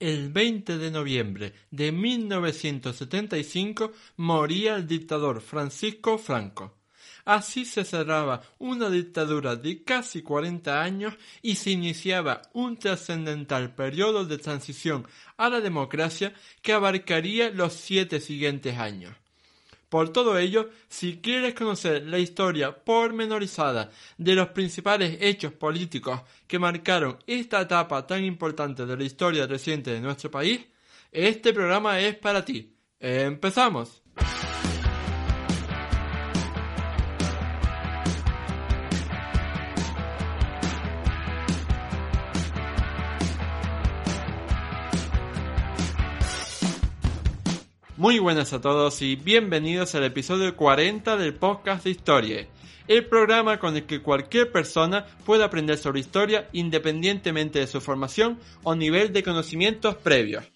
[0.00, 6.78] El 20 de noviembre de 1975 moría el dictador Francisco Franco.
[7.26, 14.24] Así se cerraba una dictadura de casi 40 años y se iniciaba un trascendental periodo
[14.24, 16.32] de transición a la democracia
[16.62, 19.14] que abarcaría los siete siguientes años.
[19.90, 26.60] Por todo ello, si quieres conocer la historia pormenorizada de los principales hechos políticos que
[26.60, 30.60] marcaron esta etapa tan importante de la historia reciente de nuestro país,
[31.10, 32.72] este programa es para ti.
[33.00, 33.99] ¡Empezamos!
[48.00, 52.46] Muy buenas a todos y bienvenidos al episodio 40 del podcast de Historia,
[52.88, 58.38] el programa con el que cualquier persona puede aprender sobre historia independientemente de su formación
[58.62, 60.46] o nivel de conocimientos previos.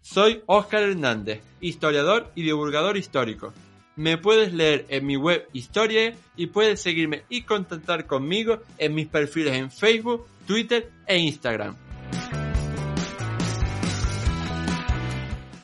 [0.00, 3.54] Soy Óscar Hernández, historiador y divulgador histórico.
[3.94, 9.06] Me puedes leer en mi web Historia y puedes seguirme y contactar conmigo en mis
[9.06, 11.76] perfiles en Facebook, Twitter e Instagram.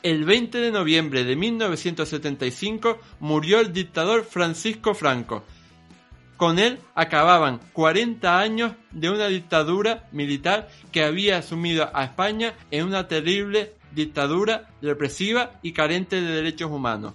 [0.07, 5.43] El 20 de noviembre de 1975 murió el dictador Francisco Franco.
[6.37, 12.85] Con él acababan 40 años de una dictadura militar que había asumido a España en
[12.85, 17.13] una terrible dictadura represiva y carente de derechos humanos.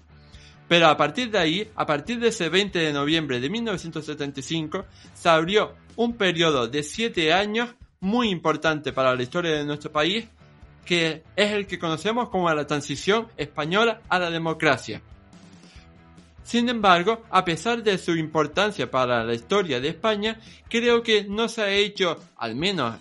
[0.68, 5.30] Pero a partir de ahí, a partir de ese 20 de noviembre de 1975, se
[5.30, 7.70] abrió un periodo de 7 años
[8.00, 10.26] muy importante para la historia de nuestro país
[10.84, 15.00] que es el que conocemos como la transición española a la democracia.
[16.44, 21.48] Sin embargo, a pesar de su importancia para la historia de España, creo que no
[21.48, 22.96] se ha hecho, al menos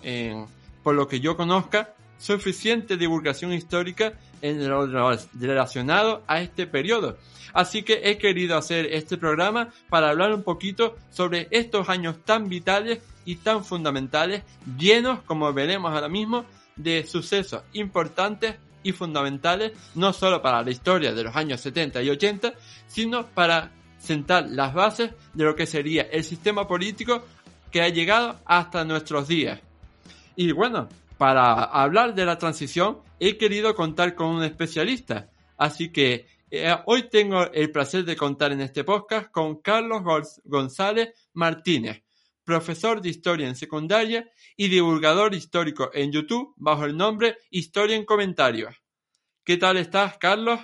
[0.82, 4.86] por lo que yo conozca, suficiente divulgación histórica en lo
[5.34, 7.18] relacionado a este periodo.
[7.52, 12.48] Así que he querido hacer este programa para hablar un poquito sobre estos años tan
[12.48, 14.42] vitales y tan fundamentales,
[14.78, 16.44] llenos, como veremos ahora mismo,
[16.76, 22.10] de sucesos importantes y fundamentales no solo para la historia de los años 70 y
[22.10, 22.54] 80,
[22.86, 27.24] sino para sentar las bases de lo que sería el sistema político
[27.70, 29.60] que ha llegado hasta nuestros días.
[30.34, 30.88] Y bueno,
[31.18, 37.08] para hablar de la transición he querido contar con un especialista, así que eh, hoy
[37.08, 40.02] tengo el placer de contar en este podcast con Carlos
[40.44, 42.02] González Martínez,
[42.44, 48.04] profesor de historia en secundaria y divulgador histórico en YouTube bajo el nombre Historia en
[48.04, 48.74] Comentarios.
[49.44, 50.60] ¿Qué tal estás, Carlos?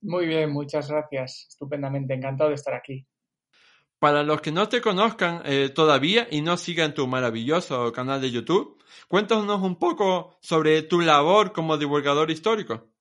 [0.00, 1.46] Muy bien, muchas gracias.
[1.48, 3.06] Estupendamente, encantado de estar aquí.
[3.98, 8.30] Para los que no te conozcan eh, todavía y no sigan tu maravilloso canal de
[8.30, 12.93] YouTube, cuéntanos un poco sobre tu labor como divulgador histórico.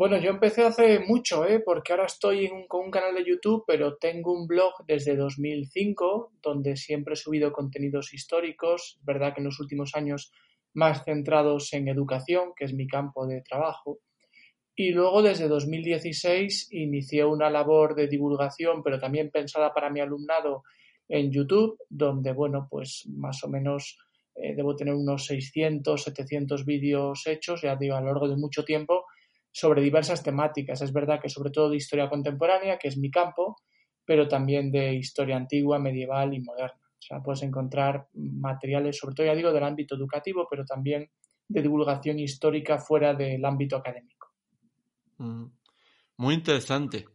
[0.00, 1.60] Bueno, yo empecé hace mucho, ¿eh?
[1.60, 6.76] porque ahora estoy con un canal de YouTube, pero tengo un blog desde 2005 donde
[6.78, 8.96] siempre he subido contenidos históricos.
[8.98, 10.32] Es verdad que en los últimos años
[10.72, 13.98] más centrados en educación, que es mi campo de trabajo.
[14.74, 20.62] Y luego desde 2016 inicié una labor de divulgación, pero también pensada para mi alumnado
[21.10, 23.98] en YouTube, donde, bueno, pues más o menos
[24.34, 28.64] eh, debo tener unos 600, 700 vídeos hechos, ya digo, a lo largo de mucho
[28.64, 29.04] tiempo
[29.52, 30.80] sobre diversas temáticas.
[30.82, 33.56] Es verdad que sobre todo de historia contemporánea, que es mi campo,
[34.04, 36.80] pero también de historia antigua, medieval y moderna.
[36.82, 41.10] O sea, puedes encontrar materiales, sobre todo ya digo, del ámbito educativo, pero también
[41.48, 44.28] de divulgación histórica fuera del ámbito académico.
[45.18, 45.46] Mm,
[46.18, 47.06] muy interesante.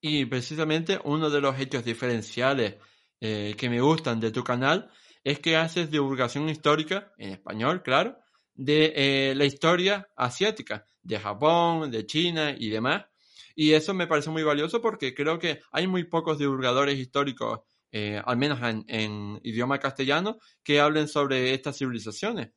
[0.00, 2.76] Y precisamente uno de los hechos diferenciales
[3.20, 4.90] eh, que me gustan de tu canal
[5.22, 8.18] es que haces divulgación histórica, en español, claro,
[8.54, 13.04] de eh, la historia asiática de Japón, de China y demás.
[13.54, 17.60] Y eso me parece muy valioso porque creo que hay muy pocos divulgadores históricos,
[17.92, 22.50] eh, al menos en, idioma castellano, que hablen sobre estas civilizaciones.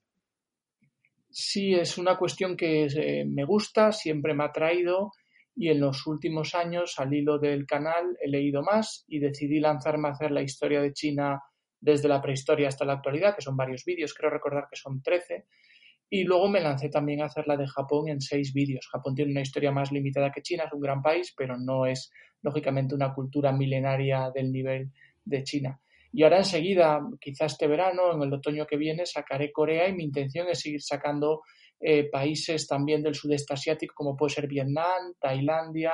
[1.30, 5.12] Sí, es una cuestión que eh, me gusta, siempre me ha traído
[5.60, 10.08] y en los últimos años, al hilo del canal, he leído más y decidí lanzarme
[10.08, 11.42] a hacer la historia de China
[11.80, 15.46] desde la prehistoria hasta la actualidad, que son varios vídeos, creo recordar que son 13,
[16.10, 18.88] y luego me lancé también a hacer la de Japón en seis vídeos.
[18.92, 22.12] Japón tiene una historia más limitada que China, es un gran país, pero no es
[22.42, 24.92] lógicamente una cultura milenaria del nivel
[25.26, 25.80] de China.
[26.14, 30.04] Y ahora enseguida, quizás este verano, en el otoño que viene, sacaré Corea y mi
[30.04, 31.42] intención es seguir sacando
[31.80, 35.94] eh, países también del sudeste asiático, como puede ser Vietnam, Tailandia,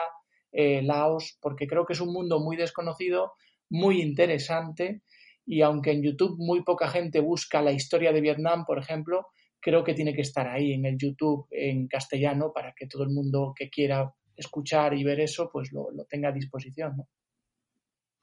[0.51, 3.33] eh, Laos, porque creo que es un mundo muy desconocido,
[3.69, 5.01] muy interesante,
[5.45, 9.27] y aunque en YouTube muy poca gente busca la historia de Vietnam, por ejemplo,
[9.63, 13.09] creo que tiene que estar ahí en el YouTube en castellano para que todo el
[13.09, 16.97] mundo que quiera escuchar y ver eso, pues lo, tenga a disposición.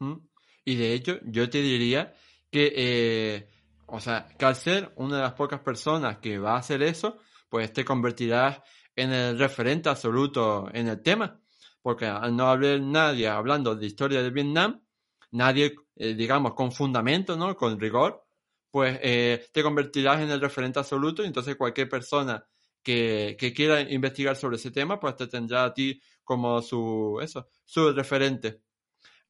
[0.00, 0.22] ¿no?
[0.64, 2.12] Y de hecho, yo te diría
[2.50, 3.48] que, eh,
[3.86, 7.18] o sea, que al ser una de las pocas personas que va a hacer eso,
[7.48, 8.60] pues te convertirás
[8.94, 11.40] en el referente absoluto en el tema.
[11.80, 14.82] Porque al no haber nadie hablando de historia de Vietnam,
[15.30, 17.56] nadie, eh, digamos, con fundamento, ¿no?
[17.56, 18.26] Con rigor,
[18.70, 22.44] pues eh, te convertirás en el referente absoluto y entonces cualquier persona
[22.82, 27.48] que, que, quiera investigar sobre ese tema, pues te tendrá a ti como su, eso,
[27.64, 28.62] su referente.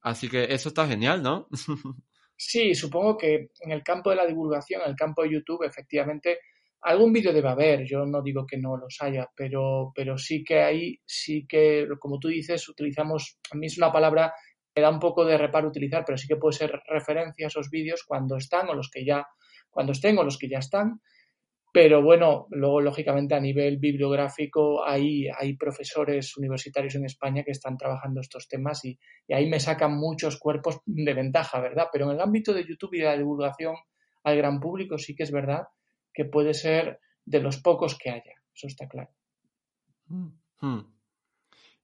[0.01, 1.47] Así que eso está genial, ¿no?
[2.35, 6.39] sí, supongo que en el campo de la divulgación, en el campo de YouTube, efectivamente,
[6.81, 10.61] algún vídeo debe haber, yo no digo que no los haya, pero, pero sí que
[10.61, 14.33] ahí, sí que, como tú dices, utilizamos, a mí es una palabra
[14.75, 17.69] me da un poco de reparo utilizar, pero sí que puede ser referencia a esos
[17.69, 19.27] vídeos cuando están o los que ya,
[19.69, 21.01] cuando estén o los que ya están.
[21.73, 27.77] Pero bueno, luego lógicamente a nivel bibliográfico hay, hay profesores universitarios en España que están
[27.77, 31.87] trabajando estos temas y, ahí me sacan muchos cuerpos de ventaja, ¿verdad?
[31.91, 33.75] Pero en el ámbito de YouTube y de la divulgación
[34.23, 35.63] al gran público sí que es verdad
[36.13, 39.11] que puede ser de los pocos que haya, eso está claro.
[40.07, 40.27] Hmm,
[40.59, 40.93] hmm.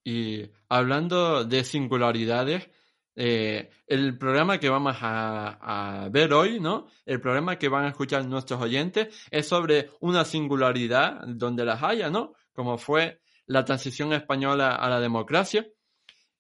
[0.04, 2.70] Y hablando de singularidades,
[3.20, 6.86] eh, el programa que vamos a, ver hoy, ¿no?
[7.04, 12.12] El programa que van a escuchar nuestros oyentes es sobre una singularidad donde las haya,
[12.12, 12.34] ¿no?
[12.54, 15.68] Como fue la transición española a la democracia,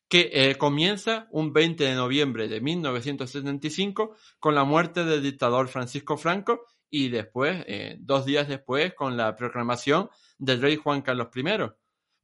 [0.08, 6.16] que eh, comienza un 20 de noviembre de 1975 con la muerte del dictador Francisco
[6.16, 11.44] Franco y después, eh, dos días después, con la proclamación del rey Juan Carlos I.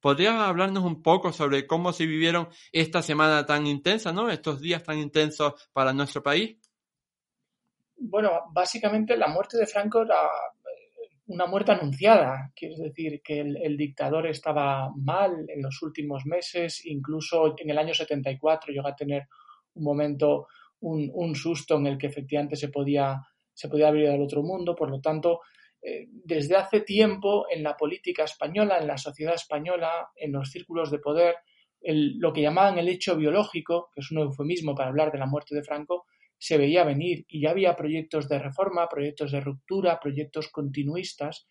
[0.04, 4.30] ¿Podrías hablarnos un poco sobre cómo se vivieron esta semana tan intensa, ¿no?
[4.30, 6.58] Estos días tan intensos para nuestro país.
[7.96, 13.78] Bueno, básicamente la muerte de Franco era eh, una muerte anunciada, quiere decir que el,
[13.78, 19.30] dictador estaba mal en los últimos meses, incluso en el año 74 llegó a tener
[19.76, 20.48] un momento,
[20.82, 23.22] un, un susto en el que efectivamente se podía,
[23.54, 25.40] se podía abrir al otro mundo, por lo tanto,
[25.86, 30.90] eh, desde hace tiempo en la política española, en la sociedad española, en los círculos
[30.90, 31.36] de poder,
[31.86, 35.54] lo que llamaban el hecho biológico, que es un eufemismo para hablar de la muerte
[35.54, 36.06] de Franco,
[36.38, 41.48] se veía venir y ya había proyectos de reforma, proyectos de ruptura, proyectos continuistas.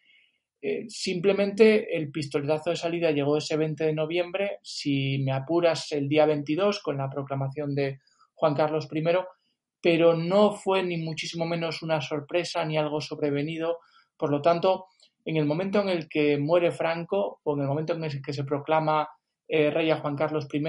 [0.63, 6.09] Eh, simplemente el pistoletazo de salida llegó ese 20 de noviembre, si me apuras el
[6.09, 8.01] día 22 con la proclamación de
[8.35, 9.03] Juan Carlos I,
[9.83, 13.79] pero no fue ni muchísimo menos una sorpresa ni algo sobrevenido
[14.23, 14.87] por lo tanto,
[15.25, 18.33] en el momento en el que muere Franco o en el momento en el que
[18.33, 19.09] se proclama
[19.49, 20.63] eh, rey a Juan Carlos I,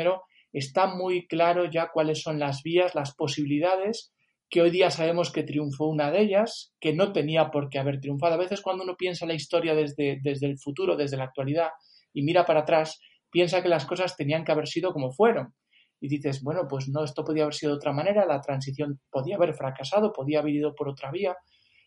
[0.52, 4.12] está muy claro ya cuáles son las vías, las posibilidades,
[4.50, 8.00] que hoy día sabemos que triunfó una de ellas, que no tenía por qué haber
[8.00, 8.34] triunfado.
[8.34, 11.70] A veces cuando uno piensa la historia desde, desde el futuro, desde la actualidad,
[12.12, 15.54] y mira para atrás, piensa que las cosas tenían que haber sido como fueron.
[16.02, 19.36] Y dices, bueno, pues no, esto podía haber sido de otra manera, la transición podía
[19.36, 21.36] haber fracasado, podía haber ido por otra vía.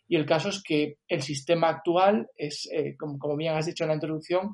[0.09, 3.89] Y el caso es que el sistema actual es, eh, como, bien has dicho en
[3.89, 4.51] la introducción,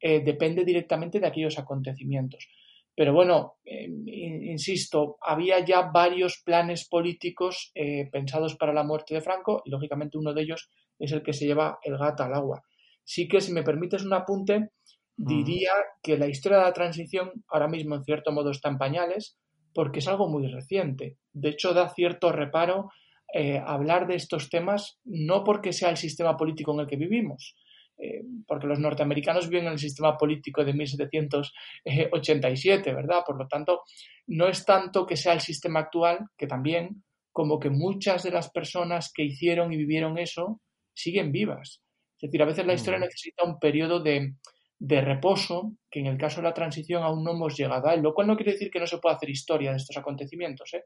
[0.00, 2.48] eh, depende directamente de aquellos acontecimientos.
[2.94, 7.72] Pero bueno, eh, insisto, había ya varios planes políticos
[8.10, 11.44] pensados para la muerte de Franco y lógicamente uno de ellos es el que se
[11.44, 12.62] lleva el gato al agua.
[13.04, 14.70] Sí que si me permites un apunte,
[15.14, 15.72] diría
[16.02, 19.38] que la historia de la transición ahora mismo en cierto modo está en pañales
[19.74, 21.18] porque es algo muy reciente.
[21.34, 22.90] De hecho, da cierto reparo
[23.32, 27.56] eh, hablar de estos temas no porque sea el sistema político en el que vivimos,
[27.98, 33.22] eh, porque los norteamericanos viven en el sistema político de 1787, ¿verdad?
[33.26, 33.82] Por lo tanto,
[34.26, 37.02] no es tanto que sea el sistema actual, que también,
[37.32, 40.60] como que muchas de las personas que hicieron y vivieron eso
[40.94, 41.82] siguen vivas.
[42.16, 44.34] Es decir, a veces la historia necesita un periodo de,
[44.78, 48.02] de reposo, que en el caso de la transición aún no hemos llegado a él,
[48.02, 50.84] lo cual no quiere decir que no se pueda hacer historia de estos acontecimientos, ¿eh?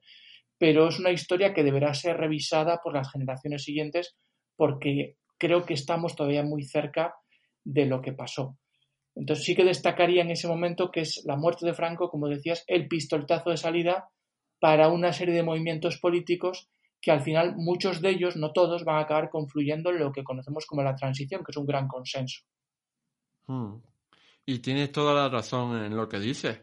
[0.60, 4.14] Pero es una historia que deberá ser revisada por las generaciones siguientes
[4.56, 7.14] porque creo que estamos todavía muy cerca
[7.64, 8.58] de lo que pasó.
[9.14, 12.62] Entonces sí que destacaría en ese momento que es la muerte de Franco, como decías,
[12.66, 14.10] el pistoletazo de salida
[14.58, 16.68] para una serie de movimientos políticos
[17.00, 20.24] que al final muchos de ellos, no todos, van a acabar confluyendo en lo que
[20.24, 22.42] conocemos como la transición, que es un gran consenso.
[23.46, 23.76] Hmm.
[24.44, 26.60] Y tienes toda la razón en lo que dices.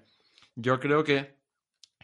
[0.53, 1.39] Yo creo que,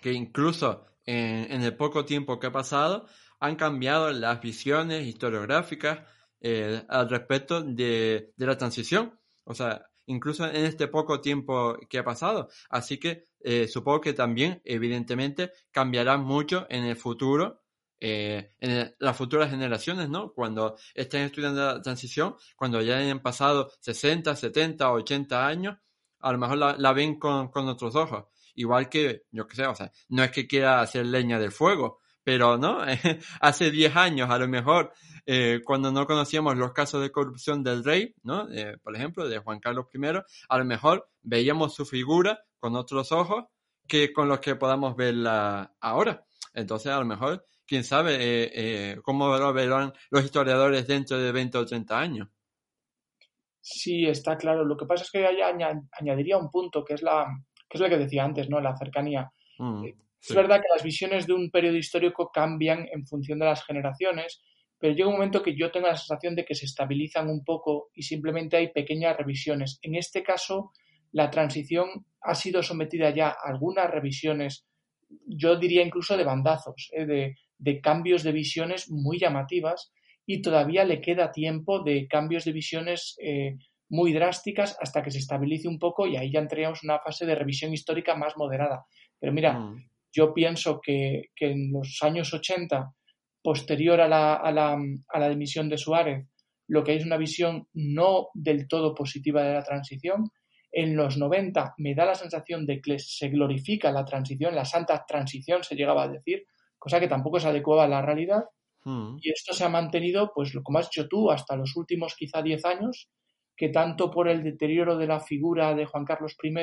[0.01, 3.07] que incluso en, el poco tiempo que ha pasado,
[3.39, 6.01] han cambiado las visiones historiográficas
[6.41, 9.19] eh, al respecto de, la transición.
[9.43, 12.49] O sea, incluso en este poco tiempo que ha pasado.
[12.69, 17.63] Así que eh, supongo que también, evidentemente, cambiará mucho en el futuro
[18.05, 20.33] eh, en las futuras generaciones, ¿no?
[20.33, 25.77] Cuando estén estudiando la transición, cuando ya hayan pasado 60, 70, 80 años,
[26.19, 28.25] a lo mejor la, ven con, con, otros ojos.
[28.55, 31.99] Igual que, yo qué sé, o sea, no es que quiera hacer leña del fuego,
[32.23, 32.79] pero, ¿no?
[33.41, 34.93] Hace 10 años, a lo mejor,
[35.25, 38.49] eh, cuando no conocíamos los casos de corrupción del rey, ¿no?
[38.51, 40.19] Eh, por ejemplo, de Juan Carlos I,
[40.49, 43.45] a lo mejor veíamos su figura con otros ojos
[43.87, 46.25] que con los que podamos verla ahora.
[46.53, 51.57] Entonces, a lo mejor, quién sabe eh, cómo lo verán los historiadores dentro de 20
[51.57, 52.29] o 30 años.
[53.59, 54.65] Sí, está claro.
[54.65, 57.25] Lo que pasa es que añadiría un punto que es la
[57.73, 58.61] que es lo que decía antes, ¿no?
[58.61, 59.31] La cercanía.
[59.57, 63.65] Mm, es verdad que las visiones de un periodo histórico cambian en función de las
[63.65, 64.43] generaciones,
[64.77, 67.89] pero llega un momento que yo tengo la sensación de que se estabilizan un poco
[67.95, 69.79] y simplemente hay pequeñas revisiones.
[69.81, 70.71] En este caso,
[71.11, 74.67] la transición ha sido sometida ya a algunas revisiones,
[75.25, 77.35] yo diría incluso de bandazos, ¿eh?
[77.57, 79.91] de, cambios de visiones muy llamativas
[80.27, 83.57] y todavía le queda tiempo de cambios de visiones eh,
[83.93, 87.27] muy drásticas hasta que se estabilice un poco y ahí ya entraríamos en una fase
[87.27, 88.87] de revisión histórica más moderada.
[89.19, 89.87] Pero mira, mm.
[90.11, 92.91] yo pienso que, que, en los años 80
[93.43, 96.25] posterior a la, a la, a la dimisión de Suárez,
[96.67, 100.23] lo que es una visión no del todo positiva de la transición.
[100.71, 105.05] En los 90 me da la sensación de que se glorifica la transición, la santa
[105.07, 106.45] transición se llegaba a decir,
[106.79, 108.43] cosa que tampoco es adecuada a la realidad.
[108.85, 109.17] Hmm.
[109.21, 112.65] Y esto se ha mantenido, pues como has dicho tú, hasta los últimos quizá 10
[112.65, 113.07] años,
[113.55, 116.53] que tanto por el deterioro de la figura de Juan Carlos I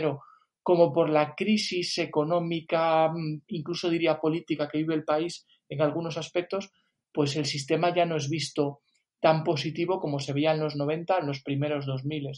[0.62, 6.16] como por la crisis económica, mm, incluso diría política que vive el país, en algunos
[6.16, 6.70] aspectos,
[7.12, 8.80] pues el sistema ya no es visto
[9.20, 12.30] tan positivo como se veía en los 90, en los primeros 2000.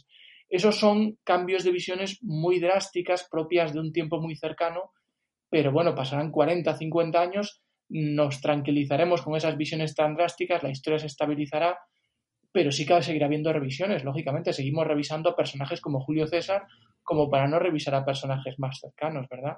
[0.48, 4.92] Esos son cambios de visiones muy drásticas, propias de un tiempo muy cercano,
[5.48, 10.98] pero bueno, pasarán 40, 50 años, nos tranquilizaremos con esas visiones tan drásticas, la historia
[10.98, 11.78] se estabilizará,
[12.52, 16.66] pero sí que seguirá habiendo revisiones, lógicamente, seguimos revisando personajes como Julio César,
[17.02, 19.56] como para no revisar a personajes más cercanos, ¿verdad?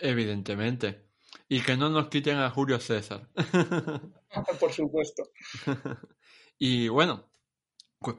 [0.00, 1.06] Evidentemente.
[1.48, 3.28] Y que no nos quiten a Julio César.
[4.60, 5.22] Por supuesto.
[6.58, 7.30] y bueno,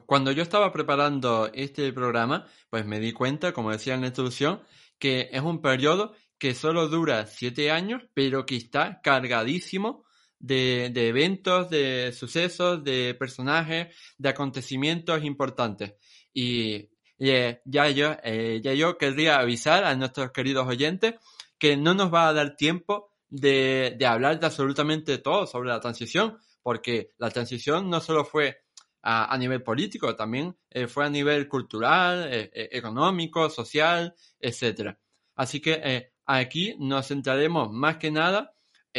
[0.06, 4.62] cuando yo estaba preparando este programa, pues me di cuenta, como decía en la introducción,
[4.98, 10.04] que es un periodo que solo dura siete años, pero que está cargadísimo
[10.38, 15.94] de, eventos, de sucesos, de personajes, de acontecimientos importantes.
[16.32, 21.14] Y eh, ya, yo, eh, ya yo querría avisar a nuestros queridos oyentes
[21.58, 26.38] que no nos va a dar tiempo de, hablar de absolutamente todo sobre la transición,
[26.62, 28.58] porque la transición no solo fue
[29.02, 34.98] a, nivel político, también eh, fue a nivel cultural, económico, social, etcétera.
[35.34, 38.54] Así que aquí nos centraremos más que nada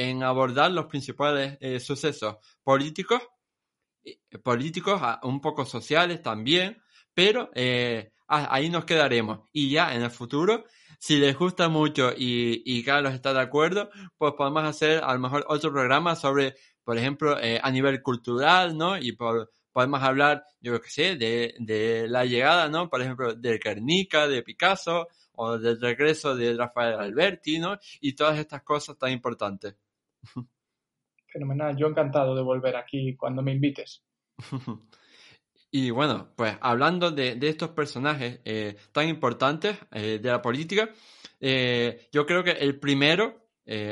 [0.07, 3.21] en abordar los principales sucesos políticos,
[4.43, 6.81] políticos, un poco sociales también,
[7.13, 7.49] pero
[8.27, 9.47] ahí nos quedaremos.
[9.51, 10.65] Y ya en el futuro
[10.99, 15.19] si les gusta mucho y, y Carlos está de acuerdo, pues podemos hacer a lo
[15.19, 18.97] mejor otro programa sobre, por ejemplo, eh, a nivel cultural, ¿no?
[18.97, 22.89] Y podemos hablar, yo qué sé, de, de la llegada, ¿no?
[22.89, 27.77] Por ejemplo, de Guernica, de Picasso, o del regreso de Rafael Alberti, ¿no?
[28.01, 29.75] Y todas estas cosas tan importantes.
[31.31, 34.03] Fenomenal, yo encantado de volver aquí cuando me invites.
[35.71, 40.89] Y bueno, pues hablando de, estos personajes eh, tan importantes eh, de la política,
[41.39, 43.45] eh, yo creo que el primero,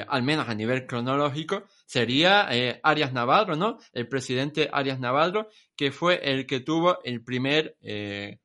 [0.08, 2.48] al menos a nivel cronológico, sería
[2.82, 3.78] Arias Navarro, ¿no?
[3.94, 7.78] El presidente Arias Navarro, que fue el que tuvo el primer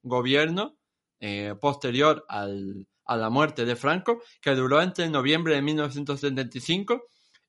[0.02, 0.76] gobierno
[1.58, 7.04] posterior al, a la muerte de Franco, que duró entre noviembre de 1975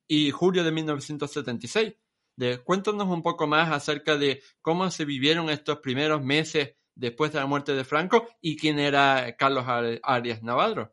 [0.06, 1.94] y julio de 1976
[2.36, 7.40] de cuéntanos un poco más acerca de cómo se vivieron estos primeros meses después de
[7.40, 9.64] la muerte de Franco y quién era Carlos
[10.02, 10.92] Arias Navarro.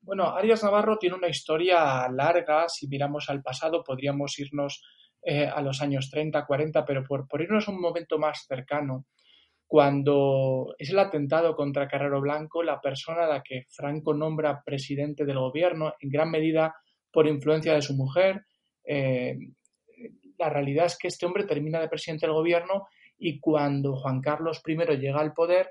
[0.00, 2.68] Bueno, Arias Navarro tiene una historia larga.
[2.68, 4.82] Si miramos al pasado, podríamos irnos
[5.22, 9.06] eh, a los años 30, 40, pero por, por irnos a un momento más cercano,
[9.64, 15.24] cuando es el atentado contra Carrero Blanco, la persona a la que Franco nombra presidente
[15.24, 16.74] del gobierno, en gran medida
[17.12, 18.46] por influencia de su mujer,
[18.84, 19.36] eh,
[20.38, 22.88] la realidad es que este hombre termina de presidente del gobierno
[23.18, 25.70] y cuando Juan Carlos I llega al poder,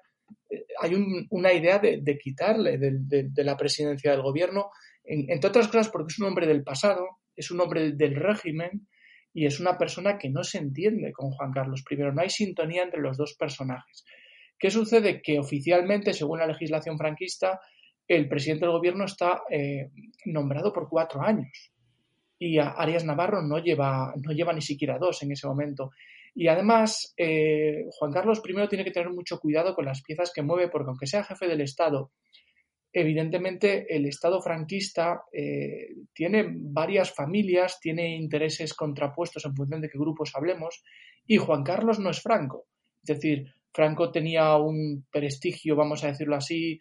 [0.50, 0.94] eh, hay
[1.30, 4.70] una idea de, quitarle de, la presidencia del gobierno,
[5.04, 7.06] entre otras cosas porque es un hombre del pasado,
[7.36, 8.88] es un hombre del régimen
[9.34, 11.96] y es una persona que no se entiende con Juan Carlos I.
[11.98, 14.06] No hay sintonía entre los dos personajes.
[14.60, 15.22] ¿Qué sucede?
[15.22, 17.60] Que oficialmente, según la legislación franquista,
[18.16, 19.90] el presidente del gobierno está eh,
[20.26, 21.72] nombrado por cuatro años.
[22.38, 25.92] y Arias Navarro no lleva, no lleva ni siquiera dos en ese momento.
[26.34, 30.42] Y además, eh, Juan Carlos I tiene que tener mucho cuidado con las piezas que
[30.42, 32.12] mueve, porque aunque sea jefe del Estado,
[32.92, 39.98] evidentemente el Estado franquista eh, tiene varias familias, tiene intereses contrapuestos en función de qué
[39.98, 40.84] grupos hablemos,
[41.28, 42.66] y Juan Carlos no es Franco.
[43.04, 46.80] Es decir, Franco tenía un prestigio, vamos a decirlo así,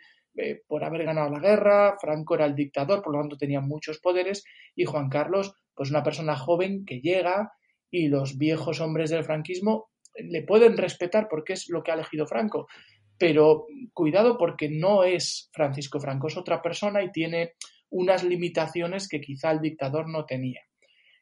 [0.66, 4.44] por haber ganado la guerra, Franco era el dictador, por lo tanto tenía muchos poderes,
[4.74, 7.52] y Juan Carlos, pues una persona joven que llega
[7.90, 12.26] y los viejos hombres del franquismo le pueden respetar porque es lo que ha elegido
[12.26, 12.66] Franco,
[13.18, 17.54] pero cuidado porque no es Francisco Franco, es otra persona y tiene
[17.90, 20.60] unas limitaciones que quizá el dictador no tenía.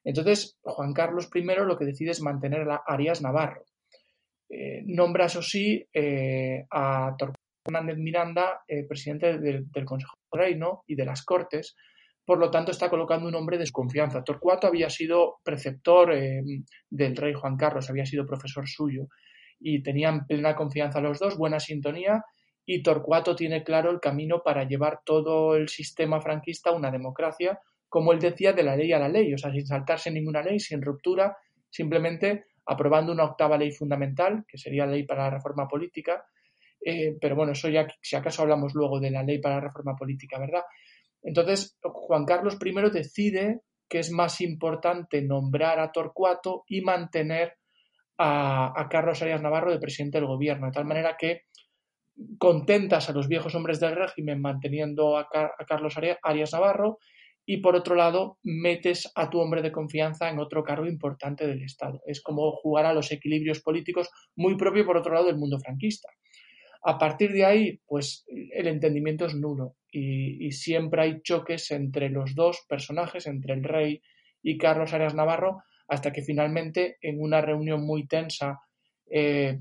[0.05, 3.65] Entonces, Juan Carlos I lo que decide es mantener a Arias Navarro.
[4.49, 7.38] Eh, nombra, eso sí, eh, a Torcuato
[7.69, 11.77] Fernández Miranda, eh, presidente del, del Consejo de Reino y de las Cortes,
[12.25, 14.25] por lo tanto está colocando un hombre de desconfianza.
[14.25, 16.43] Torcuato había sido preceptor eh,
[16.89, 19.09] del rey Juan Carlos, había sido profesor suyo
[19.61, 22.25] y tenían plena confianza los dos, buena sintonía
[22.65, 27.59] y Torcuato tiene claro el camino para llevar todo el sistema franquista a una democracia,
[27.89, 30.61] como él decía, de la ley a la ley, o sea, sin saltarse ninguna ley,
[30.61, 31.35] sin ruptura,
[31.71, 36.27] simplemente aprobando una octava ley fundamental, que sería la ley para la reforma política,
[36.91, 39.95] eh, pero bueno, eso ya si acaso hablamos luego de la ley para la reforma
[39.95, 40.63] política, ¿verdad?
[41.23, 47.59] Entonces, Juan Carlos I decide que es más importante nombrar a Torcuato y mantener
[48.17, 51.43] a, Carlos Arias Navarro de presidente del gobierno, de tal manera que
[52.39, 55.29] contentas a los viejos hombres del régimen manteniendo a,
[55.67, 56.99] Carlos Arias Navarro
[57.45, 61.63] y por otro lado metes a tu hombre de confianza en otro cargo importante del
[61.63, 62.01] Estado.
[62.07, 66.09] Es como jugar a los equilibrios políticos muy propio por otro lado del mundo franquista.
[66.83, 72.35] A partir de ahí, pues el entendimiento es nulo y, siempre hay choques entre los
[72.35, 74.03] dos personajes, entre el rey
[74.43, 78.61] y Carlos Arias Navarro, hasta que finalmente en una reunión muy tensa,
[79.11, 79.59] eh,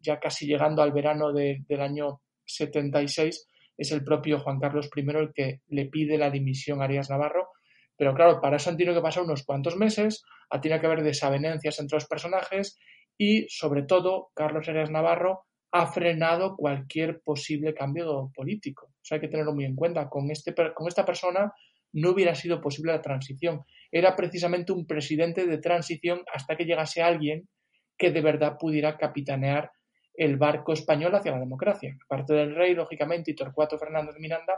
[0.00, 5.32] ya casi llegando al verano del año 76, es el propio Juan Carlos I el
[5.32, 7.48] que le pide la dimisión a Arias Navarro.
[7.96, 11.02] Pero claro, para eso han tenido que pasar unos cuantos meses, ha tenido que haber
[11.02, 12.78] desavenencias entre los personajes
[13.16, 18.90] y, sobre todo, Carlos Arias Navarro ha frenado cualquier posible cambio político.
[19.02, 20.08] Eso hay que tenerlo muy en cuenta.
[20.08, 21.52] Con, este, con esta persona
[21.92, 23.62] no hubiera sido posible la transición.
[23.90, 27.48] Era precisamente un presidente de transición hasta que llegase alguien
[27.96, 29.72] que de verdad pudiera capitanear
[30.14, 31.96] el barco español hacia la democracia.
[32.04, 34.54] Aparte del rey, lógicamente, y Torcuato Fernández de Miranda,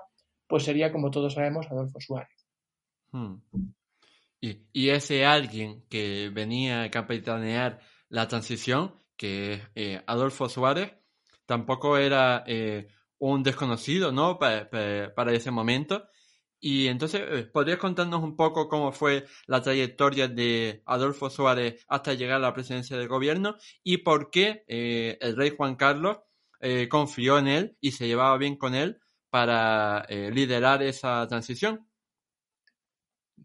[0.47, 2.47] pues sería, como todos sabemos, Adolfo Suárez.
[3.13, 3.37] Hmm.
[4.41, 10.95] Y, y, ese alguien que venía a capitanear la transición, que es eh, Adolfo Suárez,
[11.51, 12.87] tampoco era eh,
[13.19, 14.39] un desconocido, ¿no?
[14.39, 16.07] Para, ese momento.
[16.61, 22.15] Y entonces, eh, ¿podrías contarnos un poco cómo fue la trayectoria de Adolfo Suárez hasta
[22.15, 26.19] llegar a la presidencia del gobierno y por qué eh, el rey Juan Carlos
[26.91, 31.89] confió en él y se llevaba bien con él para liderar esa transición?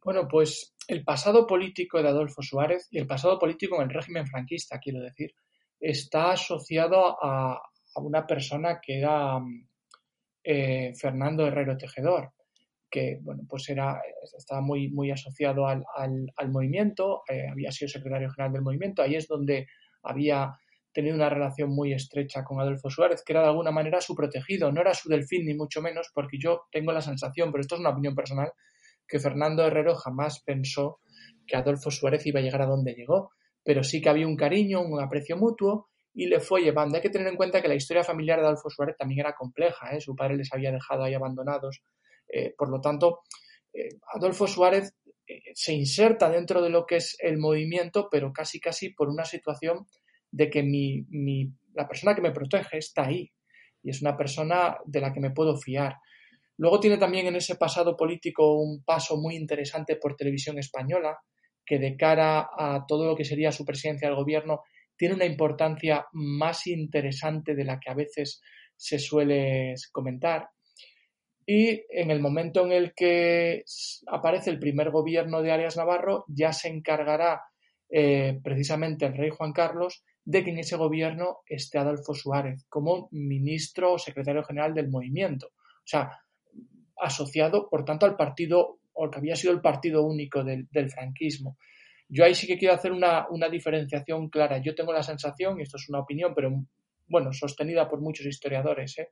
[0.04, 4.28] Bueno, pues el pasado político de Adolfo Suárez y el pasado político en el régimen
[4.28, 5.34] franquista, quiero decir,
[5.80, 7.62] está asociado a,
[7.96, 9.40] a una persona que era
[10.44, 12.32] eh, Fernando Herrero Tejedor,
[12.90, 14.02] que bueno, pues era,
[14.38, 15.86] estaba muy, muy asociado al,
[16.50, 19.68] movimiento, eh, había sido secretario general del movimiento, ahí es donde
[20.04, 20.52] había
[20.94, 24.72] tenido una relación muy estrecha con Adolfo Suárez, que era de alguna manera su protegido,
[24.72, 27.82] no era su delfín ni mucho menos, porque yo tengo la sensación, pero esto es
[27.82, 28.52] una opinión personal,
[29.08, 31.00] que Fernando Herrero jamás pensó
[31.46, 33.32] que Adolfo Suárez iba a llegar a donde llegó,
[33.64, 36.96] pero sí que había un cariño, un aprecio mutuo, y le fue llevando.
[36.96, 39.92] Hay que tener en cuenta que la historia familiar de Adolfo Suárez también era compleja,
[39.92, 40.00] ¿eh?
[40.00, 41.84] su padre les había dejado ahí abandonados.
[42.28, 43.20] Eh, por lo tanto,
[43.74, 44.96] eh, Adolfo Suárez
[45.54, 49.88] se inserta dentro de lo que es el movimiento, pero casi casi por una situación
[50.32, 51.06] de que mi,
[51.74, 53.32] la persona que me protege está ahí
[53.84, 55.98] y es una persona de la que me puedo fiar.
[56.58, 61.18] Luego tiene también en ese pasado político un paso muy interesante por televisión española,
[61.66, 64.62] que de cara a todo lo que sería su presidencia del gobierno
[64.98, 68.42] tiene una importancia más interesante de la que a veces
[68.76, 70.50] se suele comentar.
[71.46, 73.64] Y en el momento en el que
[74.08, 77.42] aparece el primer gobierno de Arias Navarro, ya se encargará
[77.90, 83.10] eh, precisamente el rey Juan Carlos de que en ese gobierno esté Adolfo Suárez como
[83.12, 85.48] ministro o secretario general del movimiento.
[85.48, 86.10] O sea,
[86.98, 91.58] asociado, por tanto, al partido, o que había sido el partido único del franquismo.
[92.08, 94.60] Yo ahí sí que quiero hacer una, diferenciación clara.
[94.60, 96.52] Yo tengo la sensación, y esto es una opinión, pero
[97.08, 99.10] bueno, sostenida por muchos historiadores, ¿eh?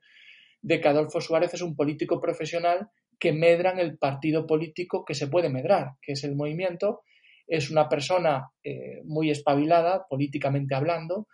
[0.62, 5.28] de que Adolfo Suárez es un político profesional que medran el partido político que se
[5.28, 7.02] puede medrar, que es el movimiento.
[7.46, 11.28] Es una persona eh, muy espabilada, políticamente hablando,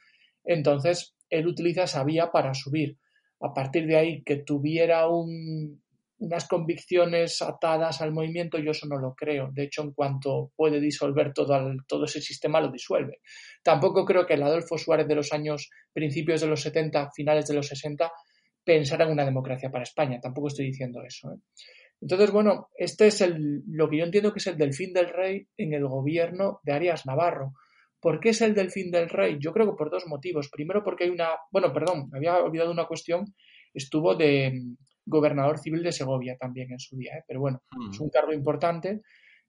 [0.44, 2.98] entonces él utiliza esa vía para subir.
[3.40, 5.80] A partir de ahí, que tuviera un,
[6.20, 9.50] unas convicciones atadas al movimiento, yo eso no lo creo.
[9.52, 13.20] De hecho, en cuanto puede disolver todo, todo ese sistema, lo disuelve.
[13.62, 17.54] Tampoco creo que el Adolfo Suárez de los años principios de los 70, finales de
[17.54, 18.12] los 60,
[18.62, 20.20] pensara en una democracia para España.
[20.20, 21.32] Tampoco estoy diciendo eso.
[21.32, 21.38] ¿eh?
[22.02, 25.46] Entonces, bueno, este es el, lo que yo entiendo que es el delfín del rey
[25.56, 27.54] en el gobierno de Arias Navarro.
[27.98, 29.38] ¿Por qué es el delfín del rey?
[29.40, 30.50] Yo creo que por dos motivos.
[30.50, 31.30] Primero, porque hay una.
[31.50, 33.34] Bueno, perdón, me había olvidado una cuestión.
[33.72, 34.52] Estuvo de,
[35.10, 37.16] gobernador civil de Segovia también en su día.
[37.18, 37.24] ¿eh?
[37.26, 38.02] Pero bueno, es mm.
[38.02, 39.02] un cargo importante,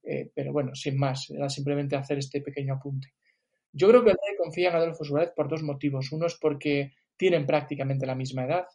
[0.04, 3.14] eh, pero bueno, sin más, era simplemente hacer este pequeño apunte.
[3.74, 6.12] Yo creo que el rey confía en Adolfo Suárez por dos motivos.
[6.12, 8.66] Uno es porque tienen prácticamente la misma edad.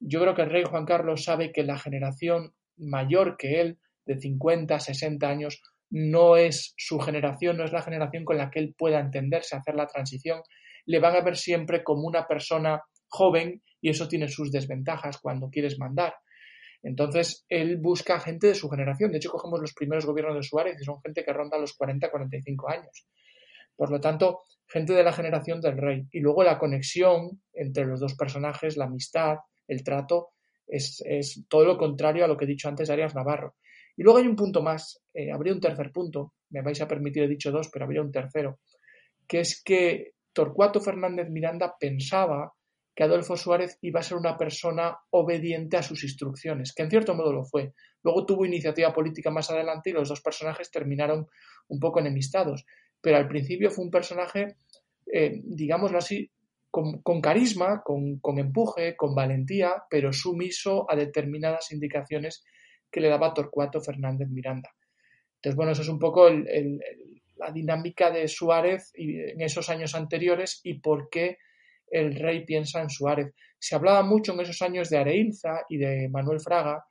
[0.00, 4.18] Yo creo que el rey Juan Carlos sabe que la generación mayor que él, de
[4.18, 8.74] 50, 60 años, no es su generación, no es la generación con la que él
[8.76, 10.40] pueda entenderse, hacer la transición.
[10.86, 15.50] Le van a ver siempre como una persona joven y eso tiene sus desventajas cuando
[15.50, 16.14] quieres mandar.
[16.82, 19.10] Entonces, él busca gente de su generación.
[19.10, 22.10] De hecho, cogemos los primeros gobiernos de Suárez y son gente que ronda los 40,
[22.10, 23.06] 45 años.
[23.76, 26.06] Por lo tanto, gente de la generación del rey.
[26.12, 30.30] Y luego la conexión entre los dos personajes, la amistad, el trato,
[30.66, 31.02] es,
[31.48, 33.56] todo lo contrario a lo que he dicho antes de Arias Navarro.
[33.96, 37.24] Y luego hay un punto más, eh, habría un tercer punto, me vais a permitir,
[37.24, 38.60] he dicho dos, pero habría un tercero,
[39.28, 42.52] que es que Torcuato Fernández Miranda pensaba
[42.94, 47.14] que Adolfo Suárez iba a ser una persona obediente a sus instrucciones, que en cierto
[47.14, 47.72] modo lo fue.
[48.02, 51.26] Luego tuvo iniciativa política más adelante y los dos personajes terminaron
[51.68, 52.66] un poco enemistados.
[53.00, 54.56] Pero al principio fue un personaje,
[55.06, 56.30] eh, digámoslo así,
[56.70, 62.42] con, carisma, con, empuje, con valentía, pero sumiso a determinadas indicaciones
[62.90, 64.70] que le daba Torcuato Fernández Miranda.
[65.36, 70.80] Entonces, bueno, eso es un poco la dinámica de Suárez en esos años anteriores y
[70.80, 71.36] por qué
[71.92, 73.34] el rey piensa en Suárez.
[73.58, 76.84] Se hablaba mucho en esos años de Areilza y de Manuel Fraga,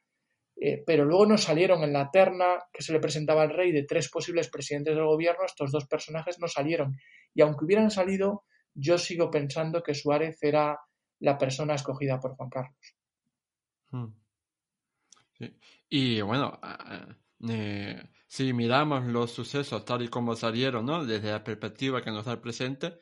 [0.56, 3.84] eh, pero luego no salieron en la terna que se le presentaba al rey de
[3.84, 6.96] tres posibles presidentes del gobierno, estos dos personajes no salieron.
[7.34, 10.80] Y aunque hubieran salido, yo sigo pensando que Suárez era
[11.20, 12.96] la persona escogida por Juan Carlos.
[13.90, 14.14] Hmm.
[15.90, 16.60] Y bueno,
[17.50, 21.04] eh, si miramos los sucesos tal y como salieron, ¿no?
[21.04, 23.00] Desde la perspectiva que nos da el presente,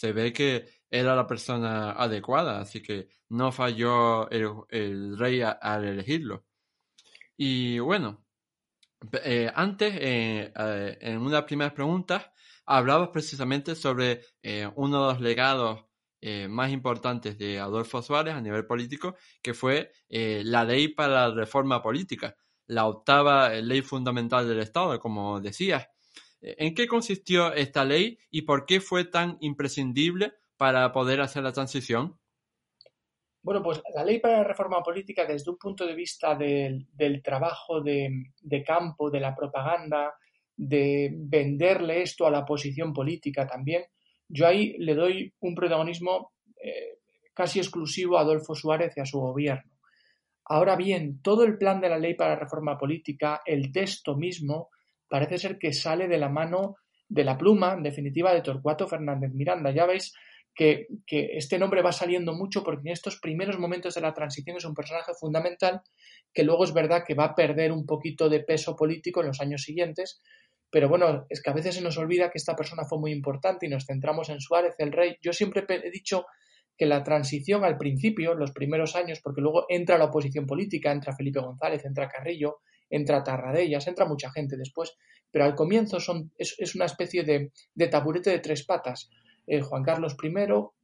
[0.00, 6.46] se ve que era la persona adecuada, así que no falló el, rey al elegirlo.
[7.36, 8.24] Y bueno,
[9.24, 11.74] eh, antes, eh, eh, en una de las primeras
[12.64, 14.22] hablabas precisamente sobre
[14.74, 15.84] uno de los legados
[16.48, 21.82] más importantes de Adolfo Suárez a nivel político, que fue la ley para la reforma
[21.82, 22.36] política,
[22.66, 25.88] la octava ley fundamental del Estado, como decías.
[26.42, 31.52] ¿En qué consistió esta ley y por qué fue tan imprescindible para poder hacer la
[31.52, 32.18] transición?
[33.42, 36.86] Bueno, pues la ley para la reforma política desde un punto de vista del,
[37.22, 38.32] trabajo de,
[38.66, 40.14] campo, de la propaganda,
[40.56, 43.84] de venderle esto a la oposición política también,
[44.28, 46.98] yo ahí le doy un protagonismo eh,
[47.32, 49.72] casi exclusivo a Adolfo Suárez y a su gobierno.
[50.44, 54.68] Ahora bien, todo el plan de la ley para la reforma política, el texto mismo,
[55.10, 56.76] parece ser que sale de la mano
[57.08, 59.72] de la pluma, en definitiva, de Torcuato Fernández Miranda.
[59.72, 60.14] Ya veis
[60.54, 64.64] que, este nombre va saliendo mucho porque en estos primeros momentos de la transición es
[64.64, 65.82] un personaje fundamental
[66.32, 69.40] que luego es verdad que va a perder un poquito de peso político en los
[69.40, 70.22] años siguientes.
[70.70, 73.66] Pero bueno, es que a veces se nos olvida que esta persona fue muy importante
[73.66, 75.16] y nos centramos en Suárez, el rey.
[75.20, 76.26] Yo siempre he dicho
[76.78, 81.16] que la transición al principio, los primeros años, porque luego entra la oposición política, entra
[81.16, 84.96] Felipe González, entra Carrillo, entra Tarradellas, entra mucha gente después,
[85.30, 89.08] pero al comienzo son, es, una especie de, de, taburete de tres patas.
[89.46, 90.32] Eh, Juan Carlos I,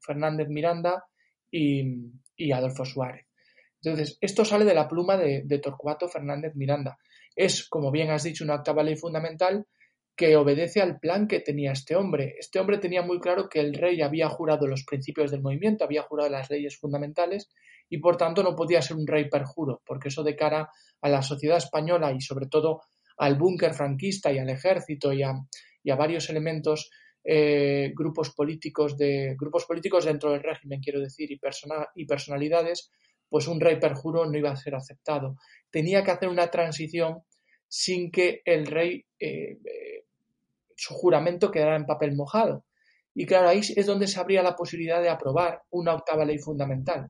[0.01, 1.05] Fernández Miranda
[1.51, 3.27] y, Adolfo Suárez.
[3.83, 6.97] Entonces, esto sale de la pluma de, de, Torcuato Fernández Miranda.
[7.35, 9.67] Es, como bien has dicho, una octava ley fundamental
[10.17, 12.35] que obedece al plan que tenía este hombre.
[12.39, 16.03] Este hombre tenía muy claro que el rey había jurado los principios del movimiento, había
[16.03, 17.51] jurado las leyes fundamentales
[17.91, 21.23] y por tanto no podía ser un rey perjuro, porque eso de cara a la
[21.23, 22.83] sociedad española y sobre todo
[23.19, 25.35] al búnker franquista y al ejército y a,
[25.97, 26.91] varios elementos,
[27.25, 32.91] eh, grupos políticos de grupos políticos dentro del régimen, quiero decir, y, personalidades,
[33.29, 35.37] pues un rey perjuro no iba a ser aceptado.
[35.71, 37.23] Tenía que hacer una transición
[37.69, 40.05] sin que el rey eh, eh,
[40.77, 42.65] su juramento quedara en papel mojado.
[43.15, 47.09] Y claro, ahí es donde se abría la posibilidad de aprobar una octava ley fundamental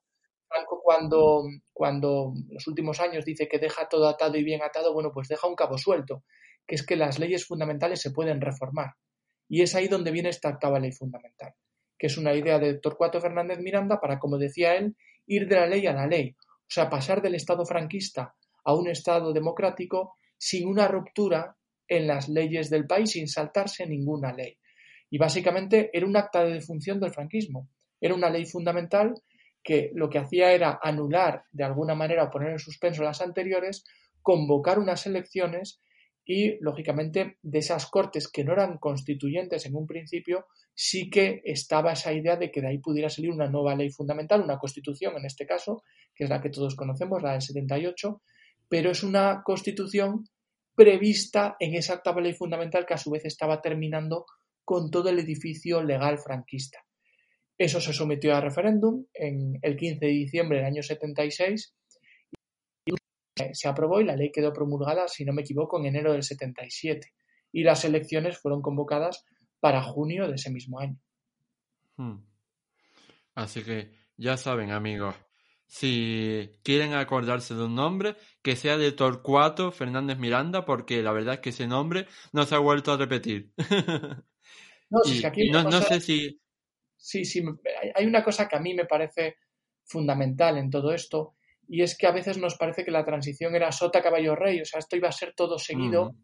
[0.65, 5.29] Cuando, cuando los últimos años dice que deja todo atado y bien atado, bueno, pues
[5.29, 6.25] deja un cabo suelto,
[6.67, 8.95] que es que las leyes fundamentales se pueden reformar.
[9.49, 11.55] Y es ahí donde viene esta octava ley fundamental,
[11.99, 15.67] que es una idea de Torcuato Fernández Miranda para, como decía él, ir de la
[15.67, 20.69] ley a la ley, o sea, pasar del Estado franquista a un Estado democrático sin
[20.69, 21.57] una ruptura
[21.89, 24.59] en las leyes del país, sin saltarse ninguna ley.
[25.11, 27.69] Y básicamente era un acta de defunción del franquismo.
[28.01, 29.15] Era una ley fundamental
[29.67, 33.85] que lo que hacía era anular de alguna manera o poner en suspenso las anteriores,
[34.23, 35.83] convocar unas elecciones
[36.25, 41.95] y, lógicamente, de esas cortes que no eran constituyentes en un principio, sí que estaba
[41.95, 45.27] esa idea de que de ahí pudiera salir una nueva ley fundamental, una constitución en
[45.27, 45.83] este caso,
[46.15, 48.23] que es la que todos conocemos, la del 78,
[48.69, 50.29] pero es una constitución
[50.77, 54.27] prevista en esa octava ley fundamental que a su vez estaba terminando
[54.65, 56.86] con todo el edificio legal franquista.
[57.59, 61.75] Eso se sometió a referéndum en el 15 de diciembre del año 76
[62.85, 62.93] y
[63.53, 67.13] se aprobó y la ley quedó promulgada, si no me equivoco, en enero del 77
[67.53, 69.25] y las elecciones fueron convocadas
[69.61, 71.01] para junio de ese mismo año.
[71.97, 72.19] Hmm.
[73.35, 75.15] Así que ya saben, amigos,
[75.67, 81.35] si quieren acordarse de un nombre, que sea de Torcuato Fernández Miranda, porque la verdad
[81.35, 83.53] es que ese nombre no se ha vuelto a repetir.
[84.91, 85.01] No,
[85.83, 86.41] sé si...
[87.07, 87.41] Sí, sí,
[87.95, 89.37] hay una cosa que a mí me parece
[89.85, 91.35] fundamental en todo esto,
[91.69, 94.65] y es que a veces nos parece que la transición era sota caballo rey, o
[94.65, 96.17] sea, esto iba a ser todo seguido,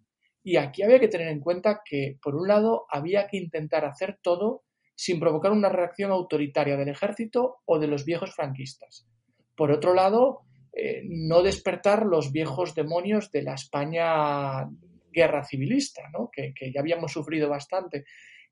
[0.43, 4.19] y aquí había que tener en cuenta que, por un lado, había que intentar hacer
[4.21, 4.65] todo
[4.97, 9.07] sin provocar una reacción autoritaria del ejército o de los viejos franquistas.
[9.55, 10.41] Por otro lado,
[10.73, 14.69] eh, no despertar los viejos demonios de la España
[15.13, 16.29] guerra civilista, ¿no?
[16.33, 18.05] que, ya habíamos sufrido bastante.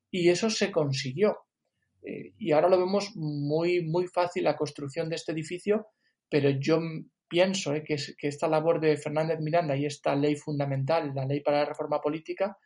[0.09, 1.39] Y eso se consiguió.
[2.03, 5.87] Eh, y ahora lo vemos muy, muy fácil la construcción de este edificio,
[6.29, 6.79] pero yo
[7.27, 11.59] pienso eh, que, esta labor de Fernández Miranda y esta ley fundamental, la ley para
[11.59, 12.57] la reforma política,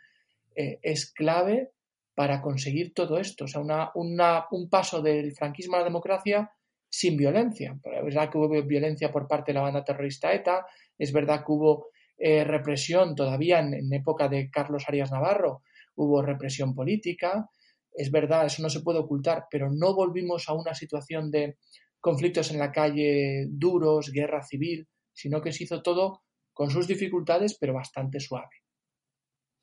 [0.58, 1.72] es clave
[2.14, 3.44] para conseguir todo esto.
[3.44, 3.62] O sea,
[3.94, 6.50] un paso del franquismo a la democracia
[6.90, 7.78] sin violencia.
[7.84, 10.66] Es verdad que hubo violencia por parte de la banda terrorista ETA,
[10.98, 15.64] es verdad que hubo eh, represión todavía en, época de Carlos Arias Navarro,
[15.96, 17.50] hubo represión política,
[17.96, 21.58] es verdad, eso no se puede ocultar, pero no volvimos a una situación de
[22.00, 27.58] conflictos en la calle duros, guerra civil, sino que se hizo todo con sus dificultades,
[27.60, 28.64] pero bastante suave.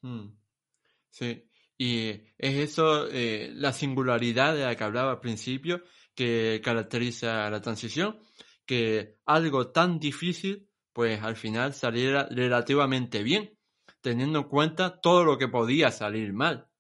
[0.03, 0.37] Hmm.
[1.09, 5.83] Sí, y es eso eh, la singularidad de la que hablaba al principio,
[6.15, 8.19] que caracteriza la transición,
[8.67, 13.59] que algo tan difícil, pues al final saliera relativamente bien,
[14.01, 16.72] teniendo en cuenta todo lo que podía salir mal.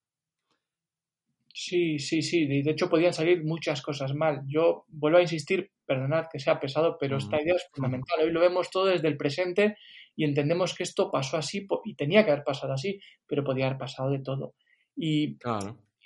[1.52, 2.46] Sí, sí, sí.
[2.46, 4.42] De hecho, podían salir muchas cosas mal.
[4.46, 8.20] Yo vuelvo a insistir, perdonad que sea pesado, pero esta idea es fundamental.
[8.22, 9.76] Hoy lo vemos todo desde el presente
[10.16, 13.78] y entendemos que esto pasó así y tenía que haber pasado así, pero podía haber
[13.78, 14.54] pasado de todo.
[14.96, 15.36] Y,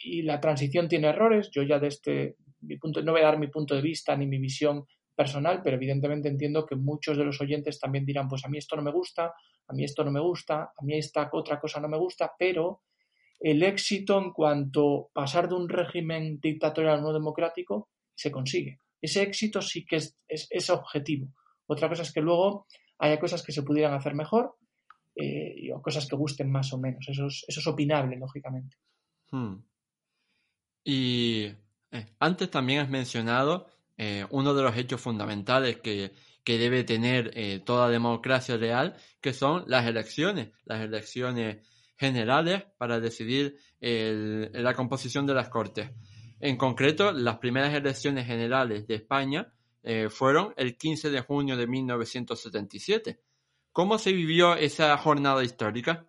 [0.03, 1.51] y la transición tiene errores.
[1.53, 2.37] Yo ya de este,
[2.81, 6.29] punto, no voy a dar mi punto de vista ni mi visión personal, pero evidentemente
[6.29, 9.33] entiendo que muchos de los oyentes también dirán, pues a mí esto no me gusta,
[9.69, 12.83] a mí esto no me gusta, a mí esta otra cosa no me gusta, pero
[13.41, 18.81] el éxito en cuanto pasar de un régimen dictatorial a uno democrático se consigue.
[19.01, 21.29] Ese éxito sí que es, es, objetivo.
[21.67, 22.67] Otra cosa es que luego
[22.99, 24.57] haya cosas que se pudieran hacer mejor
[25.15, 27.07] eh, o cosas que gusten más o menos.
[27.09, 28.77] Eso es, eso es opinable, lógicamente.
[29.31, 29.57] Hmm.
[30.83, 31.45] Y
[31.91, 33.69] eh, antes también has mencionado
[33.99, 36.13] eh, uno de los hechos fundamentales que,
[36.45, 44.75] debe tener toda democracia real, que son las elecciones, las elecciones generales para decidir la
[44.75, 45.91] composición de las Cortes.
[46.41, 49.53] En concreto, las primeras elecciones generales de España
[50.11, 53.21] fueron el 15 de junio de 1977.
[53.73, 56.09] ¿Cómo se vivió esa jornada histórica?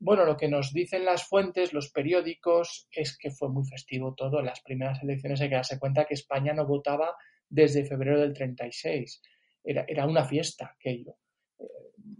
[0.00, 4.42] Bueno, lo que nos dicen las fuentes, los periódicos, es que fue muy festivo todo.
[4.42, 7.16] Las primeras elecciones hay que darse cuenta que España no votaba
[7.48, 9.22] desde febrero del 36.
[9.64, 11.16] Era, era una fiesta aquello.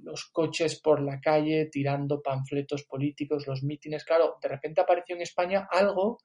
[0.08, 4.04] Los coches por la calle tirando panfletos políticos, los mítines.
[4.04, 6.18] Claro, de repente apareció en España algo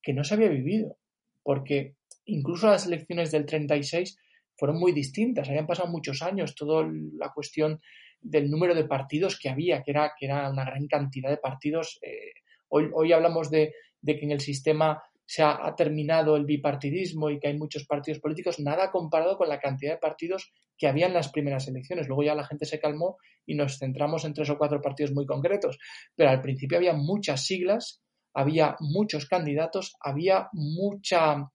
[0.00, 0.96] que no se había vivido,
[1.42, 4.18] porque incluso las elecciones del 36
[4.56, 5.46] fueron muy distintas.
[5.48, 6.88] Habían pasado muchos años, toda
[7.18, 7.80] la cuestión
[8.20, 11.98] del número de partidos que había, que era, que era una gran cantidad de partidos.
[12.00, 12.32] Eh,
[12.68, 17.48] hoy, hoy hablamos de, que en el sistema se ha, terminado el bipartidismo y que
[17.48, 21.28] hay muchos partidos políticos, nada comparado con la cantidad de partidos que había en las
[21.28, 22.08] primeras elecciones.
[22.08, 25.26] Luego ya la gente se calmó y nos centramos en tres o cuatro partidos muy
[25.26, 25.78] concretos.
[26.16, 28.00] Pero al principio había muchas siglas,
[28.32, 31.46] había muchos candidatos, había mucha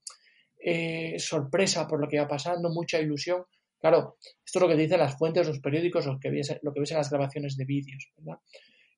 [0.59, 3.43] eh, sorpresa por lo que iba pasando, mucha ilusión.
[3.79, 6.79] Claro, esto es lo que dicen las fuentes, los periódicos, lo que ves, lo que
[6.79, 8.39] ves en las grabaciones de vídeos, ¿verdad?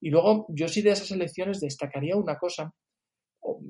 [0.02, 2.74] Y luego, yo sí de esas elecciones destacaría una cosa,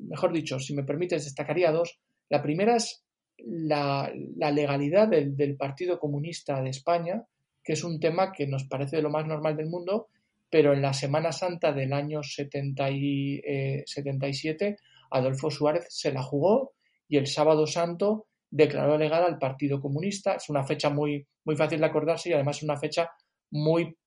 [0.07, 1.99] mejor dicho, si me permites, destacaría dos.
[2.29, 3.05] La primera es
[3.37, 7.23] la, legalidad del, Partido Comunista de España,
[7.63, 10.07] que es un tema que nos parece de lo más normal del mundo,
[10.49, 13.41] pero en la Semana Santa del año 70 y,
[13.85, 14.75] 77, eh,
[15.11, 16.73] Adolfo Suárez se la jugó
[17.07, 20.35] y el sábado santo declaró legal al Partido Comunista.
[20.35, 23.09] Es una fecha muy, muy fácil de acordarse y además es una fecha
[23.51, 23.97] muy,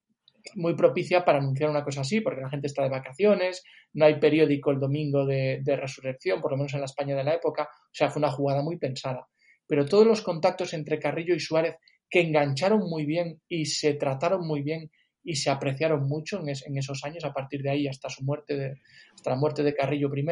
[0.55, 4.19] muy propicia para anunciar una cosa así, porque la gente está de vacaciones, no hay
[4.19, 7.65] periódico el domingo de, de resurrección, por lo menos en la España de la época.
[7.65, 9.27] O sea, fue una jugada muy pensada.
[9.67, 11.77] Pero todos los contactos entre Carrillo y Suárez
[12.11, 14.91] que engancharon muy bien y se trataron muy bien
[15.23, 18.81] y se apreciaron mucho en, esos años, a partir de ahí hasta su muerte, de,
[19.15, 20.27] hasta la muerte de Carrillo I.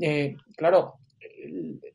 [0.00, 0.94] Eh, claro,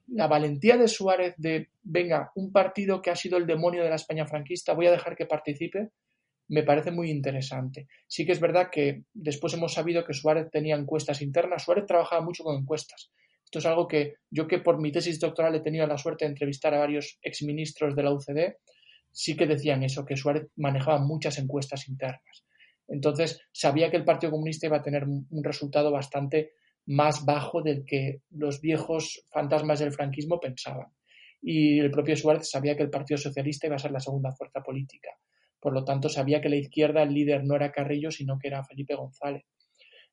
[0.07, 3.95] la valentía de Suárez de, venga, un partido que ha sido el demonio de la
[3.95, 5.89] España franquista, voy a dejar que participe,
[6.49, 7.87] me parece muy interesante.
[8.07, 12.21] Sí que es verdad que después hemos sabido que Suárez tenía encuestas internas, Suárez trabajaba
[12.21, 13.11] mucho con encuestas.
[13.43, 16.31] Esto es algo que yo que por mi tesis doctoral he tenido la suerte de
[16.31, 18.55] entrevistar a varios exministros de la UCD,
[19.11, 22.45] sí que decían eso, que Suárez manejaba muchas encuestas internas.
[22.87, 26.51] Entonces sabía que el Partido Comunista iba a tener un resultado bastante
[26.87, 30.87] más bajo del que los viejos fantasmas del franquismo pensaban.
[31.41, 34.61] Y el propio Suárez sabía que el Partido Socialista iba a ser la segunda fuerza
[34.61, 35.09] política.
[35.59, 38.63] Por lo tanto, sabía que la izquierda, el líder no era Carrillo, sino que era
[38.63, 39.43] Felipe González.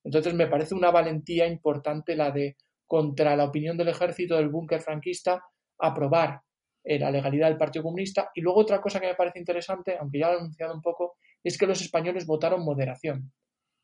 [0.02, 4.80] Entonces, me parece una valentía importante la de, contra la opinión del ejército del búnker
[4.80, 5.42] franquista,
[5.78, 6.40] aprobar
[6.84, 8.30] eh, la legalidad del Partido Comunista.
[8.34, 11.16] Y luego otra cosa que me parece interesante, aunque ya lo he anunciado un poco,
[11.42, 13.32] es que los españoles votaron moderación.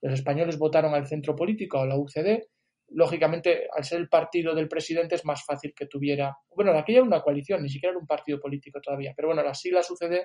[0.03, 2.43] Los españoles votaron al centro político, a la UCD,
[2.91, 7.21] lógicamente, al ser el partido del presidente es más fácil que tuviera, bueno, aquella una
[7.21, 10.19] coalición, ni siquiera era un partido político todavía, pero bueno, las siglas UCD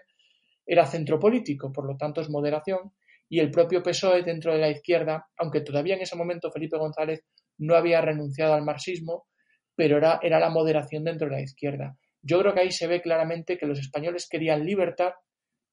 [0.66, 2.94] era centro político, por lo tanto es moderación,
[3.30, 7.24] y el propio PSOE dentro de la izquierda, aunque todavía en ese momento Felipe González
[7.58, 9.26] no había renunciado al marxismo,
[9.76, 11.98] pero era, la moderación dentro de la izquierda.
[12.22, 15.14] Yo creo que ahí se ve claramente que los españoles querían libertad,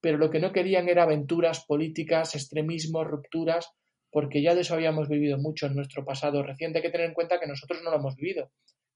[0.00, 3.70] pero lo que no querían era aventuras políticas, extremismos, rupturas,
[4.11, 6.78] porque ya de eso habíamos vivido mucho en nuestro pasado reciente.
[6.78, 8.50] Hay que tener en cuenta que nosotros no lo hemos vivido,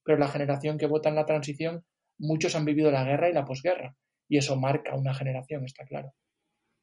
[0.04, 1.84] pero la generación que vota en la transición,
[2.18, 3.96] muchos han vivido la guerra y la posguerra,
[4.28, 6.12] y eso marca una generación, está claro.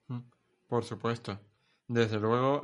[0.07, 0.21] Mm,
[0.67, 1.39] por supuesto.
[1.87, 2.63] Desde luego,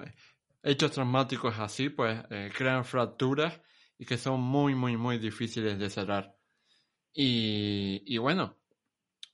[0.63, 3.59] hechos traumáticos así, pues eh, crean fracturas
[3.97, 6.35] y que son muy, muy, muy difíciles de cerrar.
[7.13, 8.57] Y, bueno,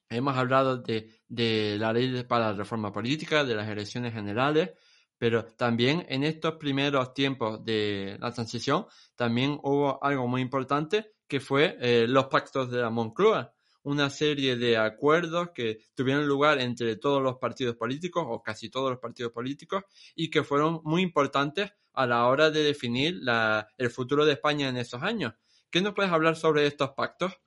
[0.09, 4.71] hemos hablado de, de la ley para la reforma política, de las elecciones generales,
[5.17, 11.39] pero también en estos primeros tiempos de la transición, también hubo algo muy importante que
[11.39, 13.54] fue eh, los pactos de la Moncloa,
[13.85, 18.89] una serie de acuerdos que tuvieron lugar entre todos los partidos políticos o casi todos
[18.89, 19.83] los partidos políticos
[20.15, 24.67] y que fueron muy importantes a la hora de definir la, el futuro de España
[24.67, 25.33] en esos años.
[25.69, 27.39] ¿Qué nos puedes hablar sobre estos pactos?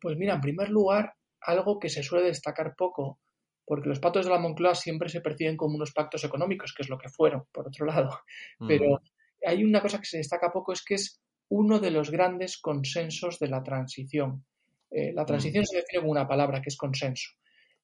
[0.00, 3.18] Pues mira, en primer lugar, algo que se suele destacar poco
[3.66, 6.90] porque los pactos de la Moncloa siempre se perciben como unos pactos económicos, que es
[6.90, 8.10] lo que fueron, por otro lado.
[8.68, 9.00] Pero
[9.42, 13.38] hay una cosa que se destaca poco, es que es uno de los grandes consensos
[13.38, 14.44] de la transición.
[14.94, 17.30] Eh, la transición se define como una palabra, que es consenso.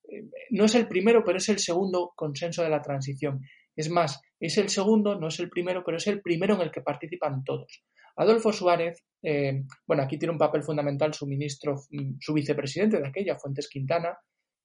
[0.08, 3.40] Eh, no es el primero, pero es el segundo consenso de la transición.
[3.74, 6.70] Es más, es el segundo, no es el primero, pero es el primero en el
[6.70, 7.82] que participan todos.
[8.16, 13.08] Adolfo Suárez, eh, bueno, aquí tiene un papel fundamental su ministro, mm, su vicepresidente de
[13.08, 14.16] aquella, Fuentes Quintana,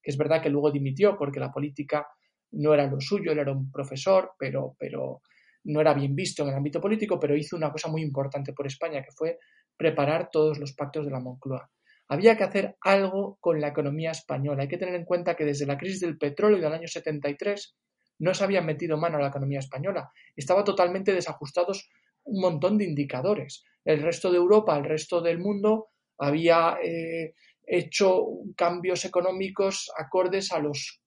[0.03, 2.07] que es verdad que luego dimitió porque la política
[2.51, 5.21] no era lo suyo, él era un profesor, pero, pero
[5.63, 8.67] no era bien visto en el ámbito político, pero hizo una cosa muy importante por
[8.67, 9.39] España, que fue
[9.75, 11.69] preparar todos los pactos de la Moncloa.
[12.07, 14.63] Había que hacer algo con la economía española.
[14.63, 17.75] Hay que tener en cuenta que desde la crisis del petróleo del año 73
[18.19, 20.11] no se habían metido mano a la economía española.
[20.35, 21.89] Estaba totalmente desajustados
[22.23, 23.63] un montón de indicadores.
[23.83, 27.33] El resto de Europa, el resto del mundo había eh,
[27.67, 31.01] hecho cambios económicos acordes a los,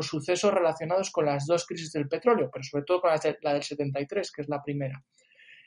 [0.00, 4.32] sucesos relacionados con las dos crisis del petróleo, pero sobre todo con la, del 73,
[4.32, 5.02] que es la primera.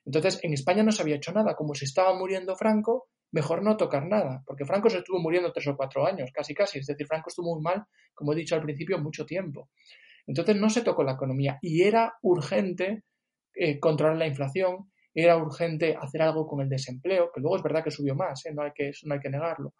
[0.05, 1.55] Entonces, en España no se había hecho nada.
[1.55, 5.67] Como se estaba muriendo Franco, mejor no tocar nada, porque Franco se estuvo muriendo tres
[5.67, 6.79] o cuatro años, casi casi.
[6.79, 9.69] Es decir, Franco estuvo muy mal, como he dicho al principio, mucho tiempo.
[10.25, 13.03] Entonces no se tocó la economía y era urgente
[13.55, 17.83] eh, controlar la inflación, era urgente hacer algo con el desempleo, que luego es verdad
[17.83, 18.53] que subió más, ¿eh?
[18.53, 19.73] no, hay que, no hay que negarlo.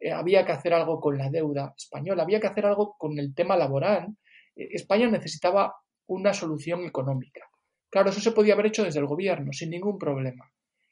[0.00, 3.34] Eh, había que hacer algo con la deuda española, había que hacer algo con el
[3.34, 4.16] tema laboral.
[4.54, 5.74] España necesitaba
[6.06, 7.42] una solución económica.
[7.90, 10.50] Claro, eso se podía haber hecho desde el gobierno, sin ningún problema.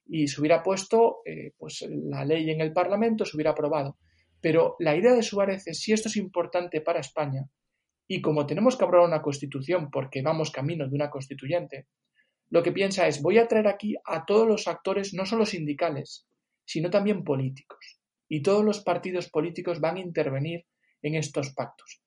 [0.08, 3.98] Y se hubiera puesto eh, pues la ley en el Parlamento, se hubiera aprobado.
[4.40, 7.44] Pero la idea de Suárez es si esto es importante para España
[8.06, 11.88] y como tenemos que aprobar una constitución porque vamos camino de una constituyente,
[12.50, 16.26] lo que piensa es voy a traer aquí a todos los actores, no solo sindicales,
[16.64, 18.00] sino también políticos.
[18.28, 20.66] Y todos los partidos políticos van a intervenir
[21.02, 22.02] en estos pactos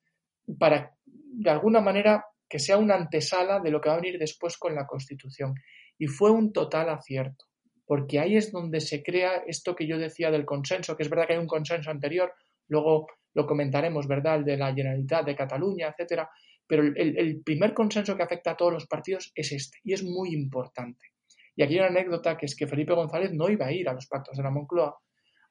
[0.57, 4.57] para, de alguna manera, que sea una antesala de lo que va a venir después
[4.57, 5.53] con la Constitución.
[5.97, 7.45] Y fue un total acierto,
[7.89, 11.25] porque ahí es donde se crea esto que yo decía del consenso, que es verdad
[11.25, 12.31] que hay un consenso anterior,
[12.67, 14.35] luego lo comentaremos, ¿verdad?
[14.35, 16.29] El de la Generalitat de Cataluña, etcétera.
[16.67, 20.35] Pero el, primer consenso que afecta a todos los partidos es este, y es muy
[20.35, 21.07] importante.
[21.55, 23.93] Y aquí hay una anécdota que es que Felipe González no iba a ir a
[23.93, 24.95] los pactos de la Moncloa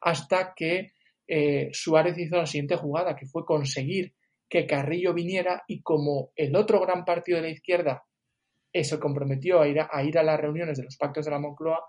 [0.02, 0.92] hasta que
[1.26, 4.14] eh, Suárez hizo la siguiente jugada, que fue conseguir
[4.48, 8.04] que Carrillo viniera y como el otro gran partido de la izquierda
[8.72, 11.40] se comprometió a ir a, a ir a las reuniones de los pactos de la
[11.40, 11.82] Moncloa,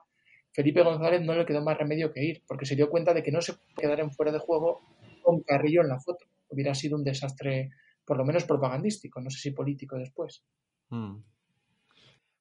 [0.51, 3.31] Felipe González no le quedó más remedio que ir, porque se dio cuenta de que
[3.31, 4.81] no se puede quedar en fuera de juego
[5.21, 6.25] con Carrillo en la foto.
[6.49, 7.69] Hubiera sido un desastre,
[8.05, 10.43] por lo menos propagandístico, no sé si político después.
[10.89, 11.17] Mm.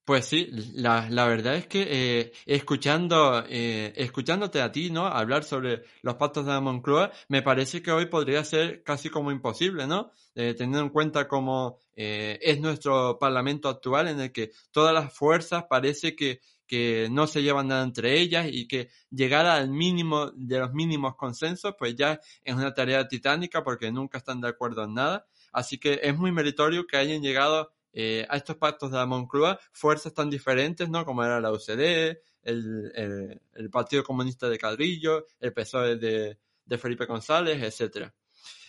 [0.09, 5.07] Pues sí, la, verdad es que eh, escuchando, eh, escuchándote a ti, ¿no?
[5.07, 9.31] Hablar sobre los pactos de la Moncloa, me parece que hoy podría ser casi como
[9.31, 10.11] imposible, ¿no?
[10.35, 15.65] Eh, teniendo en cuenta cómo es nuestro parlamento actual en el que todas las fuerzas
[15.69, 20.61] parece que, que no se llevan nada entre ellas y que llegar al mínimo de
[20.61, 24.95] los mínimos consensos, pues ya es una tarea titánica porque nunca están de acuerdo en
[24.95, 25.27] nada.
[25.53, 29.59] Así que es muy meritorio que hayan llegado eh, a estos pactos de la Moncloa
[29.73, 31.05] fuerzas tan diferentes, ¿no?
[31.05, 37.07] Como era la UCD, el, el, Partido Comunista de Cadrillo, el PSOE de, de Felipe
[37.07, 38.15] González, etcétera.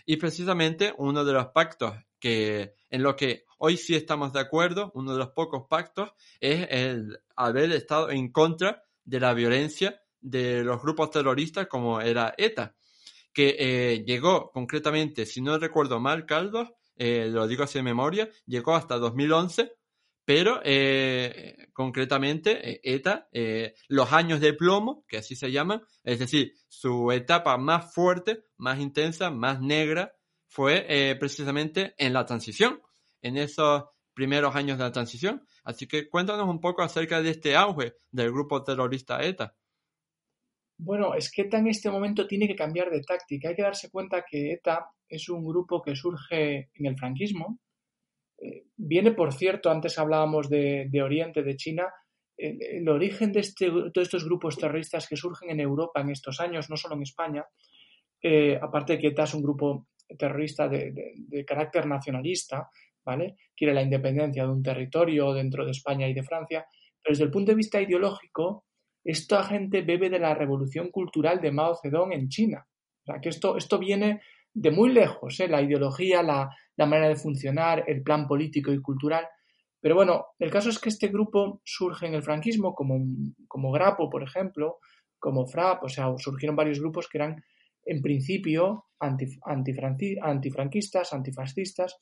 [0.06, 4.92] Y precisamente uno de los pactos que en lo que hoy sí estamos de acuerdo,
[4.96, 10.64] uno de los pocos pactos, es el haber estado en contra de la violencia de
[10.64, 12.76] los grupos terroristas como era ETA,
[13.34, 18.30] que eh, llegó concretamente, si no recuerdo mal, Caldos, eh, lo digo así de memoria,
[18.46, 19.72] llegó hasta 2011,
[20.26, 23.30] pero eh, concretamente ETA,
[23.88, 28.80] los años de plomo, que así se llaman, es decir, su etapa más fuerte, más
[28.80, 30.14] intensa, más negra,
[30.50, 32.82] fue precisamente en la transición,
[33.22, 33.86] en esos
[34.20, 35.46] primeros años de la transición.
[35.64, 39.56] Así que cuéntanos un poco acerca de este auge del grupo terrorista ETA.
[40.78, 43.48] Bueno, es que ETA en este momento tiene que cambiar de táctica.
[43.48, 47.60] Hay que darse cuenta que ETA es un grupo que surge en el franquismo.
[48.38, 51.88] Eh, viene, por cierto, antes hablábamos de, Oriente, de China.
[52.36, 56.70] El, origen de, este, todos estos grupos terroristas que surgen en Europa en estos años,
[56.70, 57.46] no solo en España,
[58.22, 59.88] eh, aparte de que ETA es un grupo
[60.18, 62.70] terrorista de, de carácter nacionalista,
[63.06, 63.36] ¿vale?
[63.56, 66.66] Quiere la independencia de un territorio dentro de España y de Francia,
[67.02, 68.66] pero desde el punto de vista ideológico,
[69.04, 72.66] esta gente bebe de la revolución cultural de Mao Zedong en China.
[73.02, 74.22] O sea, que esto, esto viene
[74.54, 75.48] de muy lejos, ¿eh?
[75.48, 79.28] la ideología, la, manera de funcionar, el plan político y cultural.
[79.82, 83.00] Pero bueno, el caso es que este grupo surge en el franquismo, como,
[83.48, 84.80] como Grapo, por ejemplo,
[85.18, 87.44] como FRAP, o sea, surgieron varios grupos que eran
[87.86, 91.98] en principio antifranquistas, antifascistas,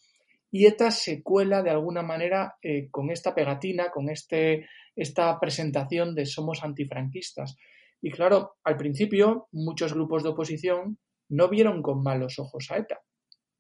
[0.49, 6.15] y ETA se cuela de alguna manera eh, con esta pegatina, con este, esta presentación
[6.15, 7.57] de somos antifranquistas.
[8.01, 10.97] Y claro, al principio muchos grupos de oposición
[11.29, 13.01] no vieron con malos ojos a ETA.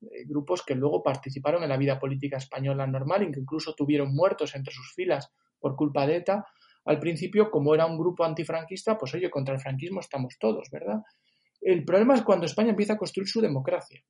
[0.01, 4.13] Eh, grupos que luego participaron en la vida política española normal y que incluso tuvieron
[4.13, 6.45] muertos entre sus filas por culpa de ETA.
[6.85, 11.01] Al principio, como era un grupo antifranquista, pues oye, contra el franquismo estamos todos, ¿verdad?
[11.61, 14.01] El problema es cuando España empieza a construir su democracia.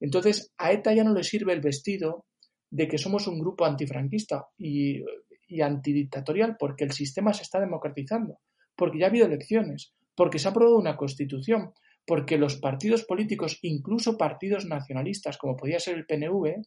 [0.00, 2.26] Entonces, a ETA ya no le sirve el vestido
[2.70, 5.02] de que somos un grupo antifranquista y,
[5.48, 8.38] y antidictatorial porque el sistema se está democratizando,
[8.76, 11.72] porque ya ha habido elecciones, porque se ha aprobado una constitución,
[12.06, 16.62] porque los partidos políticos, incluso partidos nacionalistas como podía ser el PNV,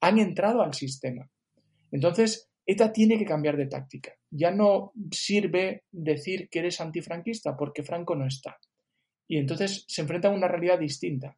[0.00, 1.28] han entrado al sistema.
[1.90, 4.12] Entonces, ETA tiene que cambiar de táctica.
[4.30, 8.58] Ya no sirve decir que eres antifranquista porque Franco no está.
[9.30, 11.36] Y entonces se enfrenta a una realidad distinta.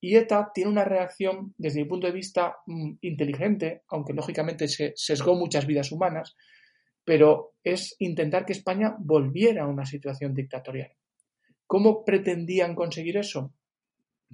[0.00, 4.92] Y ETA tiene una reacción, desde mi punto de vista, mm, inteligente, aunque lógicamente se
[4.94, 6.36] sesgó muchas vidas humanas,
[7.04, 10.92] pero es intentar que España volviera a una situación dictatorial.
[11.66, 13.52] ¿Cómo pretendían conseguir eso?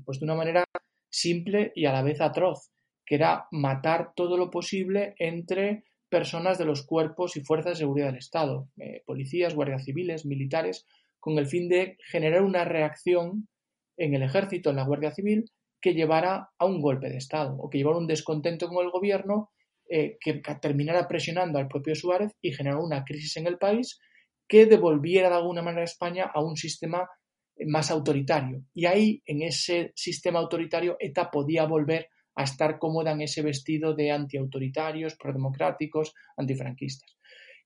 [0.05, 0.65] Pues de una manera
[1.09, 2.71] simple y a la vez atroz,
[3.07, 8.09] que era matar todo lo posible entre personas de los cuerpos y fuerzas de seguridad
[8.09, 10.87] del Estado, eh, policías, guardias civiles, militares,
[11.21, 13.49] con el fin de generar una reacción
[13.97, 15.45] en el ejército, en la Guardia Civil,
[15.81, 19.51] que llevara a un golpe de Estado o que llevara un descontento con el gobierno
[19.89, 23.99] eh, que terminara presionando al propio Suárez y generara una crisis en el país
[24.49, 27.09] que devolviera de alguna manera a España a un sistema
[27.66, 28.64] más autoritario.
[28.75, 33.95] Y ahí, en ese sistema autoritario, ETA podía volver a estar cómoda en ese vestido
[33.95, 37.16] de antiautoritarios, prodemocráticos, antifranquistas.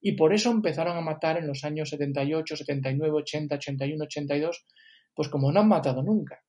[0.07, 4.67] Y por eso empezaron a matar en los años 78, 79, 80, 81, 82,
[5.15, 6.43] pues como no han matado nunca.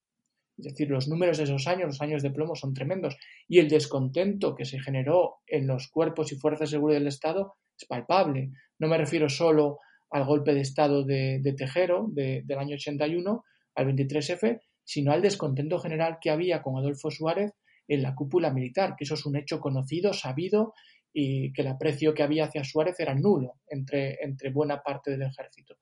[0.57, 3.15] Es decir, los números de esos años, los años de plomo, son tremendos.
[3.47, 7.55] Y el descontento que se generó en los cuerpos y fuerzas de seguridad del Estado
[7.79, 8.51] es palpable.
[8.77, 9.79] No me refiero solo
[10.11, 13.41] al golpe de Estado de, Tejero del año 81,
[13.75, 17.53] al 23F, sino al descontento general que había con Adolfo Suárez
[17.87, 20.73] en la cúpula militar, que eso es un hecho conocido, sabido,
[21.17, 25.21] y que el aprecio que había hacia Suárez era nulo entre, entre buena parte del
[25.21, 25.77] ejército.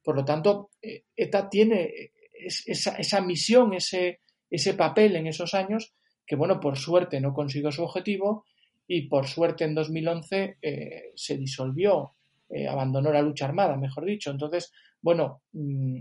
[0.00, 5.92] Por lo tanto, eh, ETA tiene esa, misión, ese, ese papel en esos años,
[6.24, 8.44] que bueno, por suerte no consiguió su objetivo
[8.86, 12.12] y por suerte en 2011 eh, se disolvió,
[12.48, 14.30] eh, abandonó la lucha armada, mejor dicho.
[14.30, 14.72] Entonces,
[15.02, 15.98] bueno, mm,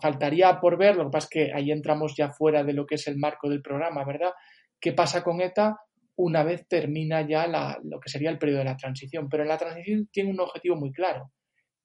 [0.00, 2.96] faltaría por ver, lo que pasa es que ahí entramos ya fuera de lo que
[2.96, 4.32] es el marco del programa, ¿verdad?
[4.80, 5.78] ¿Qué pasa con ETA
[6.22, 7.48] una vez termina ya
[7.82, 9.28] lo que sería el periodo de la transición?
[9.28, 11.32] Pero en la transición tiene un objetivo muy claro,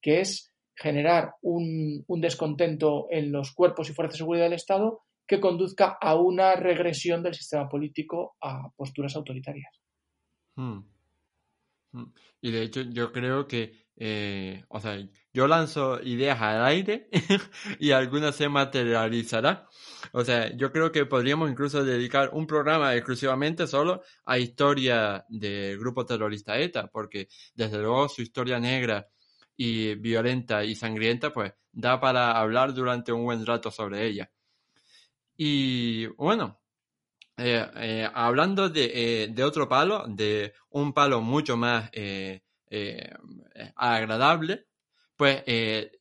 [0.00, 5.40] que es generar un, descontento en los cuerpos y fuerzas de seguridad del Estado que
[5.40, 9.74] conduzca a una regresión del sistema político a posturas autoritarias.
[10.54, 10.78] Hmm.
[11.92, 12.12] Hmm.
[12.40, 14.96] Y de hecho yo creo que, eh, o sea,
[15.32, 17.08] yo lanzo ideas al aire
[17.80, 19.64] y algunas se materializarán.
[20.12, 25.78] O sea, yo creo que podríamos incluso dedicar un programa exclusivamente solo a historia del
[25.80, 29.08] grupo terrorista ETA, porque desde luego su historia negra
[29.56, 34.30] y violenta y sangrienta, pues da para hablar durante un buen rato sobre ella.
[35.36, 36.60] Y bueno,
[37.36, 41.90] eh, eh, hablando de, de, otro palo, de un palo mucho más
[43.76, 44.66] agradable,
[45.16, 45.42] pues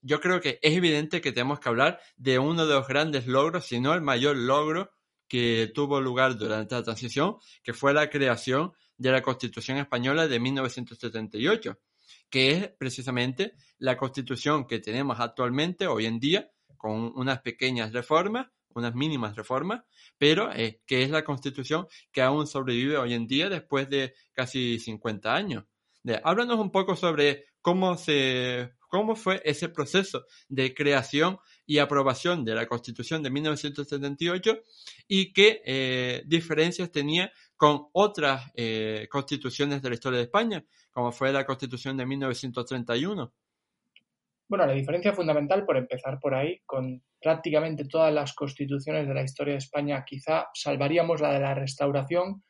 [0.02, 3.66] yo creo que es evidente que tenemos que hablar de uno de los grandes logros,
[3.66, 4.92] si no el mayor logro
[5.28, 10.40] que tuvo lugar durante la transición, que fue la creación de la Constitución Española de
[10.40, 11.80] 1978
[12.30, 18.48] que es precisamente la constitución que tenemos actualmente, hoy en día, con unas pequeñas reformas,
[18.74, 19.84] unas mínimas reformas,
[20.18, 24.80] pero eh, que es la constitución que aún sobrevive hoy en día después de casi
[24.80, 25.66] 50 años.
[26.24, 32.56] Háblanos un poco sobre cómo se cómo fue ese proceso de creación y aprobación de
[32.56, 34.60] la Constitución de 1978
[35.08, 41.12] y qué eh, diferencias tenía con otras eh, constituciones de la historia de España, como
[41.12, 43.34] fue la Constitución de 1931.
[44.50, 49.24] Bueno, la diferencia fundamental, por empezar por ahí, con prácticamente todas las constituciones de la
[49.24, 52.44] historia de España, quizá salvaríamos la de la restauración,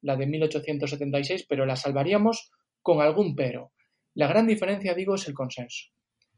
[0.00, 2.50] la de 1876, pero la salvaríamos
[2.82, 3.72] con algún pero.
[4.14, 5.88] La gran diferencia, digo, es el consenso.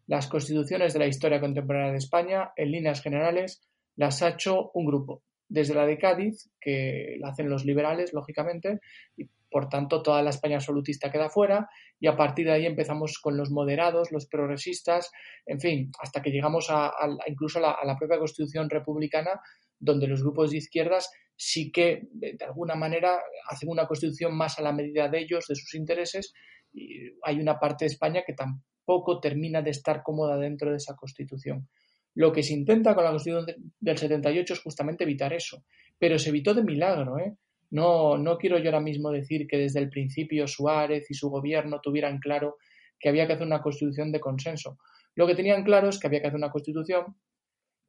[0.07, 3.67] Las constituciones de la historia contemporánea de España, en líneas generales,
[3.97, 5.23] las ha hecho un grupo.
[5.49, 8.81] Desde la de Cádiz, que la hacen los liberales, lógicamente,
[9.17, 11.69] y por tanto toda la España absolutista queda fuera,
[12.01, 15.11] y a partir de ahí empezamos con los moderados, los progresistas,
[15.47, 16.93] en fin, hasta que llegamos a,
[17.29, 19.41] incluso a la, propia Constitución republicana,
[19.79, 24.63] donde los grupos de izquierdas sí que, de alguna manera, hacen una constitución más a
[24.63, 26.33] la medida de ellos, de sus intereses,
[26.73, 30.95] y hay una parte de España que tampoco termina de estar cómoda dentro de esa
[30.97, 31.69] Constitución.
[32.15, 33.47] Lo que se intenta con la Constitución
[33.81, 35.65] del 78 es justamente evitar eso,
[35.99, 37.19] pero se evitó de milagro.
[37.19, 37.37] ¿eh?
[37.71, 41.81] No, no quiero yo ahora mismo decir que desde el principio Suárez y su gobierno
[41.81, 42.57] tuvieran claro
[43.01, 44.79] que había que hacer una constitución de consenso.
[45.17, 47.17] Lo que tenían claro es que había que hacer una constitución,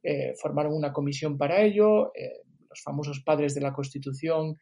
[0.02, 2.42] eh, formaron una comisión para ello, eh,
[2.76, 4.56] los famosos padres de la constitución,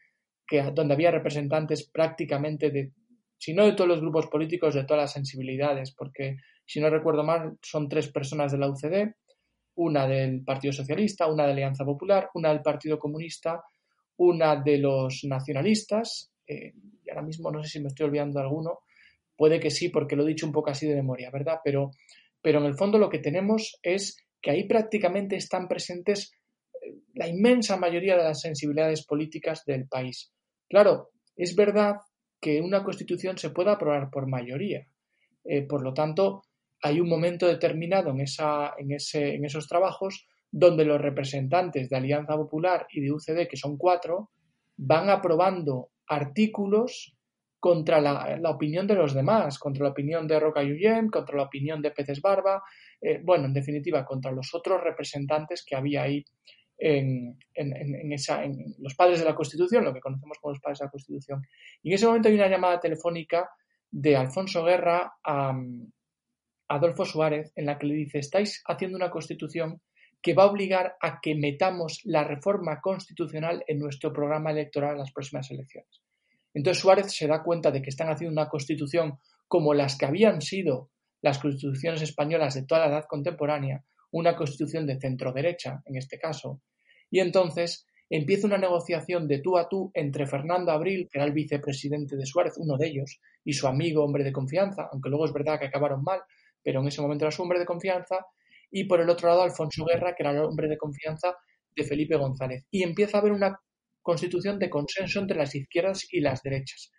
[0.47, 2.93] que, donde había representantes prácticamente de
[3.37, 7.25] si no de todos los grupos políticos, de todas las sensibilidades, porque si no recuerdo
[7.25, 9.12] mal, son tres personas de la UCD,
[9.77, 13.62] una del Partido Socialista, una de Alianza Popular, una del Partido Comunista,
[14.17, 16.73] una de los nacionalistas, eh,
[17.05, 18.79] y ahora mismo no sé si me estoy olvidando de alguno,
[19.37, 21.59] puede que sí, porque lo he dicho un poco así de memoria, ¿verdad?
[21.62, 21.91] Pero,
[22.41, 26.33] pero en el fondo lo que tenemos es que ahí prácticamente están presentes
[27.14, 30.32] la inmensa mayoría de las sensibilidades políticas del país.
[30.68, 31.97] Claro, es verdad
[32.41, 34.87] que una constitución se pueda aprobar por mayoría.
[35.45, 36.43] Eh, por lo tanto,
[36.82, 41.97] hay un momento determinado en, esa, en, ese, en esos trabajos donde los representantes de
[41.97, 44.30] Alianza Popular y de UCD, que son cuatro,
[44.76, 47.16] van aprobando artículos
[47.59, 51.80] contra la, opinión de los demás, contra la opinión de Roca Yuyem, contra la opinión
[51.80, 52.62] de Peces Barba,
[53.01, 56.22] eh, bueno, en definitiva, contra los otros representantes que había ahí
[56.79, 57.39] en,
[58.79, 61.43] los padres de la Constitución, lo que conocemos como los padres de la Constitución.
[61.83, 63.49] Y en ese momento hay una llamada telefónica
[63.91, 65.55] de Alfonso Guerra a,
[66.68, 69.81] Adolfo Suárez en la que le dice estáis haciendo una constitución
[70.22, 74.99] que va a obligar a que metamos la reforma constitucional en nuestro programa electoral en
[75.01, 76.01] las próximas elecciones.
[76.55, 80.41] Entonces Suárez se da cuenta de que están haciendo una constitución como las que habían
[80.41, 83.85] sido las constituciones españolas de toda la edad contemporánea,
[84.15, 86.61] una constitución de centro derecha, en este caso,
[87.11, 91.33] y entonces empieza una negociación de tú a tú entre Fernando Abril, que era el
[91.33, 95.33] vicepresidente de Suárez, uno de ellos, y su amigo hombre de confianza, aunque luego es
[95.33, 96.21] verdad que acabaron mal,
[96.62, 98.25] pero en ese momento era su hombre de confianza,
[98.71, 101.35] y por el otro lado Alfonso Guerra, que era el hombre de confianza
[101.75, 102.65] de Felipe González.
[102.71, 103.59] Y empieza a haber una
[104.01, 106.93] constitución de consenso entre las izquierdas y las derechas.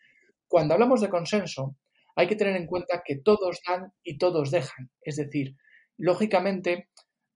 [0.48, 1.78] Cuando hablamos de consenso,
[2.16, 4.90] hay que tener en cuenta que todos dan y todos dejan.
[5.02, 5.56] Es decir,
[5.98, 6.90] lógicamente,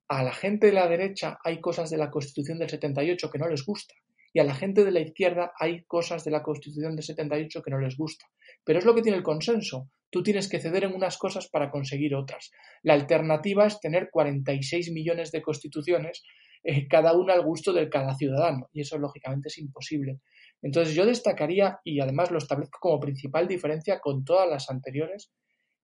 [0.10, 3.48] a la gente de la derecha hay cosas de la Constitución del 78 que no
[3.48, 3.94] les gusta
[4.34, 7.72] y a la gente de la izquierda hay cosas de la Constitución del 78 que
[7.72, 8.26] no les gusta.
[8.64, 9.90] Pero es lo que tiene el consenso.
[10.10, 12.52] Tú tienes que ceder en unas cosas para conseguir otras.
[12.84, 16.24] La alternativa es tener 46 millones de constituciones,
[16.64, 20.20] eh, cada una al gusto de cada ciudadano, y eso lógicamente es imposible.
[20.62, 25.32] Entonces yo destacaría, y además lo establezco como principal diferencia con todas las anteriores,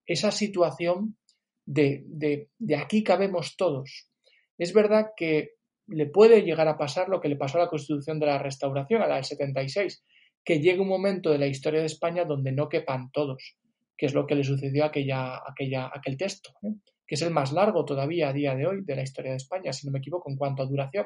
[0.05, 1.17] esa situación
[1.65, 4.09] de, de, de aquí cabemos todos.
[4.57, 5.51] Es verdad que
[5.87, 9.01] le puede llegar a pasar lo que le pasó a la Constitución de la Restauración,
[9.01, 10.03] a la del 76,
[10.43, 13.55] que llegue un momento de la historia de España donde no quepan todos,
[13.97, 16.73] que es lo que le sucedió a aquella, aquella, aquel texto, ¿eh?
[17.05, 19.73] que es el más largo todavía a día de hoy de la historia de España,
[19.73, 21.05] si no me equivoco, en cuanto a duración.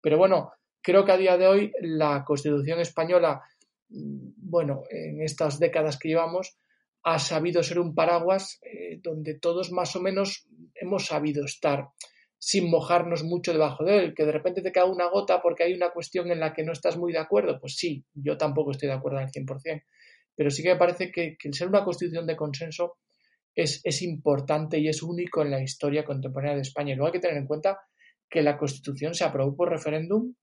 [0.00, 3.42] Pero bueno, creo que a día de hoy la Constitución española,
[3.88, 6.56] mm, bueno, en estas décadas que llevamos,
[7.02, 11.88] ha sabido ser un paraguas eh, donde todos más o menos hemos sabido estar
[12.44, 15.72] sin mojarnos mucho debajo de él, que de repente te cae una gota porque hay
[15.72, 18.88] una cuestión en la que no estás muy de acuerdo, pues sí, yo tampoco estoy
[18.88, 19.82] de acuerdo al 100%,
[20.36, 22.98] pero sí que me parece que, el ser una constitución de consenso
[23.54, 26.92] es, es, importante y es único en la historia contemporánea de España.
[26.92, 27.78] Y luego hay que tener en cuenta
[28.28, 30.34] que la constitución se aprobó por referéndum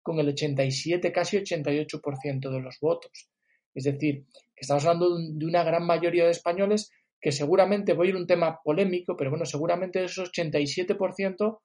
[0.00, 3.30] con el 87, casi 88% de los votos.
[3.74, 8.10] Es decir, que estamos hablando de una gran mayoría de españoles que seguramente, voy a
[8.10, 11.60] ir un tema polémico, pero bueno, seguramente de esos 87%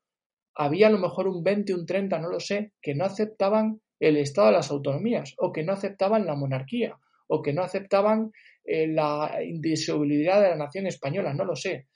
[0.55, 4.17] había a lo mejor un 20, un 30, no lo sé, que no aceptaban el
[4.17, 6.97] Estado de las autonomías o que no aceptaban la monarquía
[7.27, 8.31] o que no aceptaban
[8.63, 11.87] eh, la indisolubilidad de la nación española, no lo sé.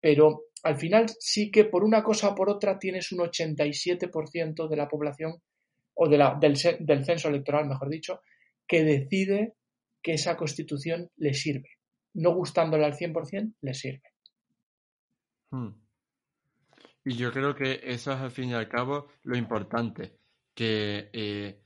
[0.00, 4.76] Pero al final sí que por una cosa o por otra tienes un 87% de
[4.76, 5.34] la población
[5.94, 8.20] o de la, del, del censo electoral, mejor dicho,
[8.66, 9.54] que decide
[10.02, 11.68] que esa constitución le sirve
[12.14, 14.02] no gustándole al 100%, le sirve.
[15.50, 15.70] Hmm.
[17.04, 20.18] Y yo creo que eso es al fin y al cabo lo importante,
[20.54, 21.60] que eh,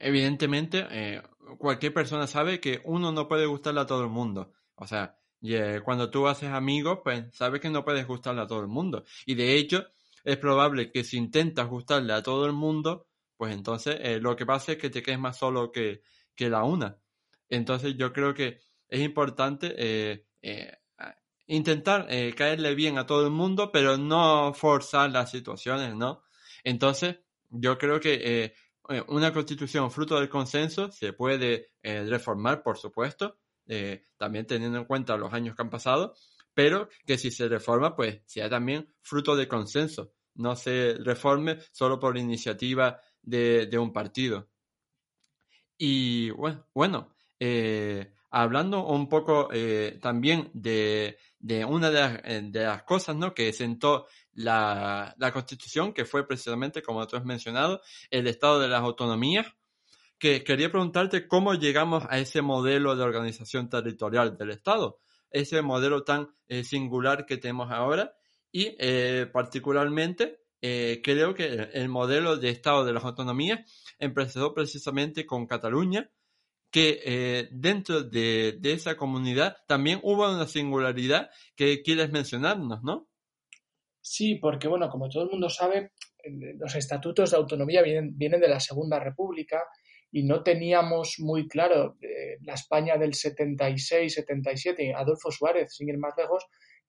[0.00, 1.22] evidentemente eh,
[1.58, 4.52] cualquier persona sabe que uno no puede gustarle a todo el mundo.
[4.76, 8.60] O sea, eh, cuando tú haces amigos, pues sabes que no puedes gustarle a todo
[8.60, 9.04] el mundo.
[9.26, 9.86] Y de hecho,
[10.24, 14.72] es probable que si intentas gustarle a todo el mundo, pues entonces lo que pasa
[14.72, 16.02] es que te quedes más solo que,
[16.34, 16.98] que la una.
[17.48, 20.72] Entonces yo creo que es importante eh, eh,
[21.46, 26.22] intentar eh, caerle bien a todo el mundo, pero no forzar las situaciones, ¿no?
[26.64, 27.18] Entonces,
[27.50, 28.54] yo creo que
[29.08, 33.38] una constitución fruto del consenso se puede reformar, por supuesto,
[34.16, 36.14] también teniendo en cuenta los años que han pasado,
[36.54, 42.00] pero que si se reforma, pues sea también fruto del consenso, no se reforme solo
[42.00, 44.48] por iniciativa de, de un partido.
[45.78, 47.14] Y bueno, bueno
[48.30, 51.18] hablando un poco eh, también de,
[51.68, 51.88] una
[52.24, 53.34] eh, de las, cosas ¿no?
[53.34, 58.82] que sentó la, Constitución, que fue precisamente, como tú has mencionado, el Estado de las
[58.82, 59.46] Autonomías,
[60.18, 65.00] que quería preguntarte cómo llegamos a ese modelo de organización territorial del Estado,
[65.30, 68.14] ese modelo tan eh, singular que tenemos ahora
[68.52, 68.76] y
[69.32, 73.60] particularmente creo que el modelo de Estado de las Autonomías
[73.98, 76.10] empezó precisamente con Cataluña,
[76.76, 83.08] que eh, dentro de, esa comunidad también hubo una singularidad que quieres mencionarnos, ¿no?
[84.02, 85.92] Sí, porque bueno, como todo el mundo sabe,
[86.58, 89.62] los estatutos de autonomía vienen, vienen de la Segunda República
[90.12, 96.12] y no teníamos muy claro eh, la España del 76-77, Adolfo Suárez, sin ir más
[96.18, 96.44] lejos,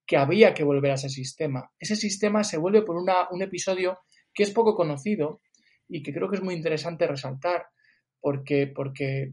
[0.06, 1.72] que había que volver a ese sistema.
[1.80, 4.00] Ese sistema se vuelve por una, un episodio
[4.34, 5.40] que es poco conocido
[5.88, 7.68] y que creo que es muy interesante resaltar,
[8.20, 9.32] porque, porque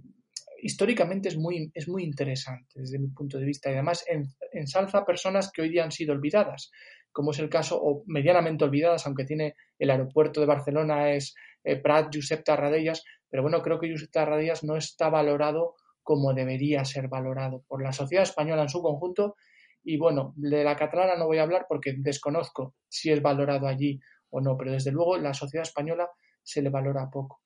[0.64, 4.02] históricamente es muy, es muy interesante desde mi punto de vista y además
[4.50, 6.70] ensalza personas que hoy día han sido olvidadas,
[7.12, 11.34] como es el caso, o medianamente olvidadas, aunque tiene el aeropuerto de Barcelona, es
[11.64, 16.82] eh, Prat Josep Tarradellas, pero bueno, creo que Josep Tarradellas no está valorado como debería
[16.86, 19.36] ser valorado por la sociedad española en su conjunto
[19.82, 24.00] Y bueno, de la catalana no voy a hablar porque desconozco si es valorado allí
[24.30, 26.08] o no, pero desde luego la sociedad española
[26.42, 27.43] se le valora poco.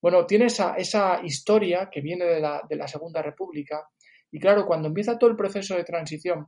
[0.00, 3.86] Bueno, tiene esa, esa historia que viene de la, de la Segunda República
[4.32, 6.46] y claro, cuando empieza todo el proceso de transición,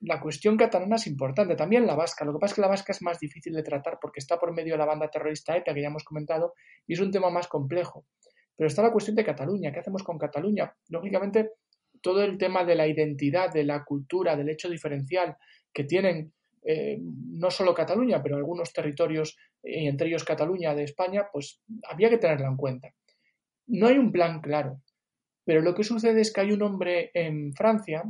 [0.00, 2.24] la cuestión catalana es importante, también la vasca.
[2.24, 4.52] Lo que pasa es que la vasca es más difícil de tratar porque está por
[4.52, 6.54] medio de la banda terrorista ETA, que ya hemos comentado,
[6.86, 8.06] y es un tema más complejo.
[8.56, 9.72] Pero está la cuestión de Cataluña.
[9.72, 10.74] ¿Qué hacemos con Cataluña?
[10.88, 11.50] Lógicamente,
[12.00, 15.36] todo el tema de la identidad, de la cultura, del hecho diferencial
[15.72, 16.32] que tienen
[16.64, 22.18] eh, no solo Cataluña, pero algunos territorios, entre ellos Cataluña de España, pues había que
[22.18, 22.94] tenerla en cuenta.
[23.66, 24.80] No hay un plan claro.
[25.44, 28.02] Pero lo que sucede es que hay un hombre en Francia,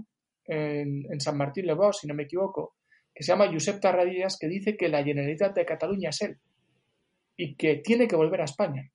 [0.44, 2.76] en, San Martín le si no me equivoco,
[3.14, 6.38] que se llama Josep Tarradellas, que dice que la Generalitat de Cataluña es él
[7.36, 8.90] y que tiene que volver a España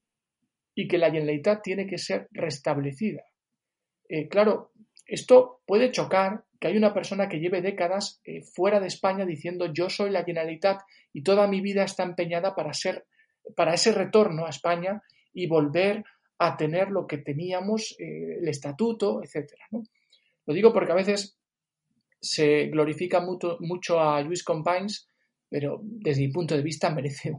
[0.75, 3.23] y que la Generalitat tiene que ser restablecida.
[4.09, 4.71] Eh, claro,
[5.05, 9.71] esto puede chocar que hay una persona que lleve décadas eh, fuera de España diciendo
[9.73, 10.81] yo soy la Generalitat
[11.13, 13.05] y toda mi vida está empeñada para ser
[13.55, 15.01] para ese retorno a España
[15.33, 16.03] y volver
[16.39, 19.65] a tener lo que teníamos, eh, el estatuto, etcétera.
[20.45, 21.37] Lo digo porque a veces
[22.19, 25.07] se glorifica mucho, mucho a Luis Companys,
[25.49, 27.33] pero desde mi punto de vista merece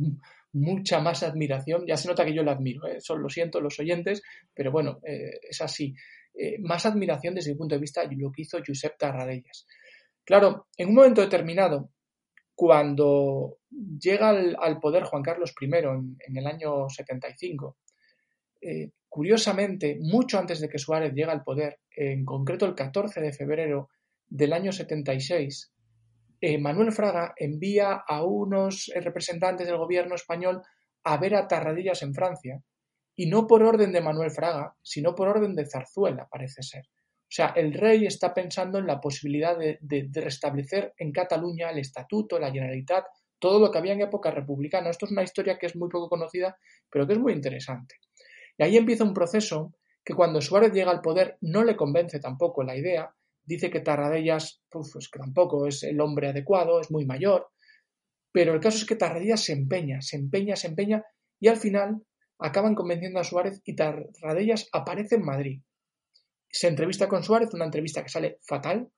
[0.52, 1.84] mucha más admiración.
[1.86, 2.98] Ya se nota que yo lo admiro, ¿eh?
[3.16, 4.22] Lo siento los oyentes,
[4.54, 5.94] pero bueno, eh, es así.
[6.60, 9.66] Más admiración desde mi punto de vista lo que hizo Josep Tarradellas.
[10.24, 11.90] Claro, en un momento determinado,
[12.54, 17.76] cuando llega al, poder Juan Carlos I en, el año 75,
[18.60, 23.32] eh, curiosamente, mucho antes de que Suárez llegue al poder, en concreto el 14 de
[23.32, 23.90] febrero
[24.26, 25.72] del año 76,
[26.40, 30.62] eh, Manuel Fraga envía a unos eh, representantes del gobierno español
[31.04, 32.60] a ver a Tarradillas en Francia,
[33.18, 36.84] y no por orden de Manuel Fraga, sino por orden de Zarzuela, parece ser.
[36.86, 41.80] O sea, el rey está pensando en la posibilidad de, de restablecer en Cataluña el
[41.80, 43.06] estatuto, la generalitat,
[43.40, 44.90] todo lo que había en época republicana.
[44.90, 46.56] Esto es una historia que es muy poco conocida,
[46.88, 47.96] pero que es muy interesante.
[48.56, 52.62] Y ahí empieza un proceso que cuando Suárez llega al poder no le convence tampoco
[52.62, 53.12] la idea,
[53.44, 57.48] dice que Tarradellas pues que tampoco es el hombre adecuado, es muy mayor,
[58.30, 61.04] pero el caso es que Tarradellas se empeña, se empeña, se empeña
[61.40, 62.04] y al final
[62.38, 65.60] acaban convenciendo a Suárez y Tarradellas aparece en Madrid.
[66.50, 68.90] Se entrevista con Suárez, una entrevista que sale fatal.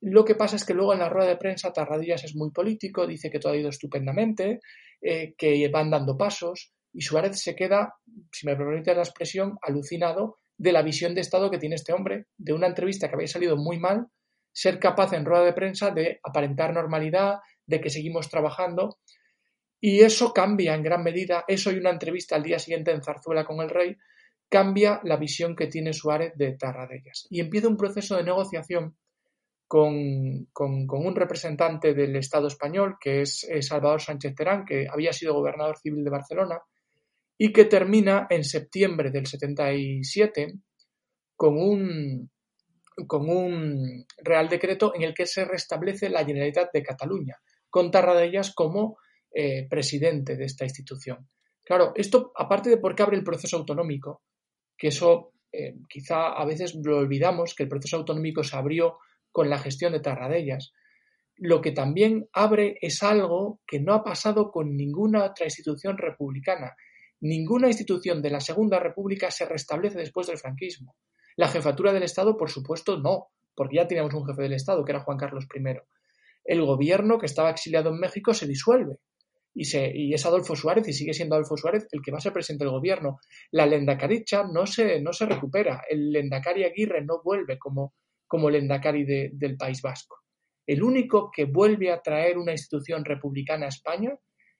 [0.00, 3.06] Lo que pasa es que luego en la rueda de prensa Tarradellas es muy político,
[3.06, 4.60] dice que todo ha ido estupendamente,
[5.00, 7.94] eh, que van dando pasos, y Suárez se queda,
[8.32, 12.26] si me permite la expresión, alucinado de la visión de Estado que tiene este hombre,
[12.38, 14.06] de una entrevista que había salido muy mal,
[14.52, 18.98] ser capaz en rueda de prensa de aparentar normalidad, de que seguimos trabajando.
[19.80, 23.44] Y eso cambia en gran medida, eso y una entrevista al día siguiente en Zarzuela
[23.44, 23.96] con el rey,
[24.48, 27.26] cambia la visión que tiene Suárez de Tarradellas.
[27.30, 28.96] Y empieza un proceso de negociación
[29.66, 35.76] con, un representante del Estado español, que es Salvador Sánchez Terán, que había sido gobernador
[35.78, 36.60] civil de Barcelona,
[37.38, 40.54] y que termina en septiembre del 77
[41.34, 42.30] con un,
[43.06, 47.36] con un Real Decreto en el que se restablece la Generalitat de Cataluña,
[47.68, 48.96] con Tarradellas como
[49.38, 51.28] eh, presidente de esta institución.
[51.64, 54.22] Claro, esto aparte de porque abre el proceso autonómico,
[54.78, 58.98] que eso eh, quizá a veces lo olvidamos, que el proceso autonómico se abrió
[59.32, 60.72] con la gestión de Tarradellas,
[61.38, 66.74] lo que también abre es algo que no ha pasado con ninguna otra institución republicana,
[67.20, 70.96] Ninguna institución de la Segunda República se restablece después del franquismo.
[71.36, 74.92] La jefatura del Estado, por supuesto, no, porque ya teníamos un jefe del Estado, que
[74.92, 75.78] era Juan Carlos I.
[76.44, 78.98] El gobierno, que estaba exiliado en México, se disuelve.
[79.58, 82.20] Y, se, y, es Adolfo Suárez y sigue siendo Adolfo Suárez el que va a
[82.20, 83.18] ser presidente del gobierno.
[83.52, 85.82] La Lendacaricha no se, no se recupera.
[85.88, 87.94] El Lendacari Aguirre no vuelve como,
[88.26, 90.18] como Lendacari del País Vasco.
[90.66, 94.18] El único que vuelve a traer una institución republicana a España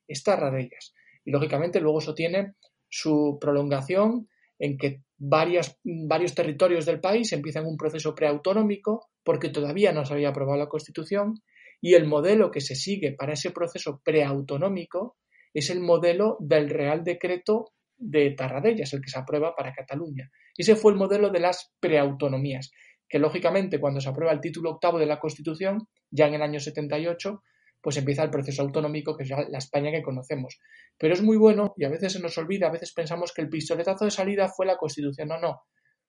[0.09, 0.95] es Tarradellas.
[1.25, 2.55] Y lógicamente luego eso tiene
[2.89, 4.29] su prolongación
[4.59, 10.31] en que varios territorios del país empiezan un proceso preautonómico porque todavía no se había
[10.31, 11.43] aprobado la Constitución
[11.87, 15.19] y el modelo que se sigue para ese proceso preautonómico
[15.55, 20.29] es el modelo del Real Decreto de Tarradellas, el que se aprueba para Cataluña.
[20.57, 22.73] Ese fue el modelo de las preautonomías,
[23.09, 26.59] que lógicamente cuando se aprueba el título octavo de la Constitución, ya en el año
[26.59, 27.45] 78,
[27.81, 30.59] pues empieza el proceso autonómico, que es la España que conocemos.
[30.99, 33.49] Pero es muy bueno, y a veces se nos olvida, a veces pensamos que el
[33.49, 35.29] pistoletazo de salida fue la Constitución.
[35.29, 35.61] No, no.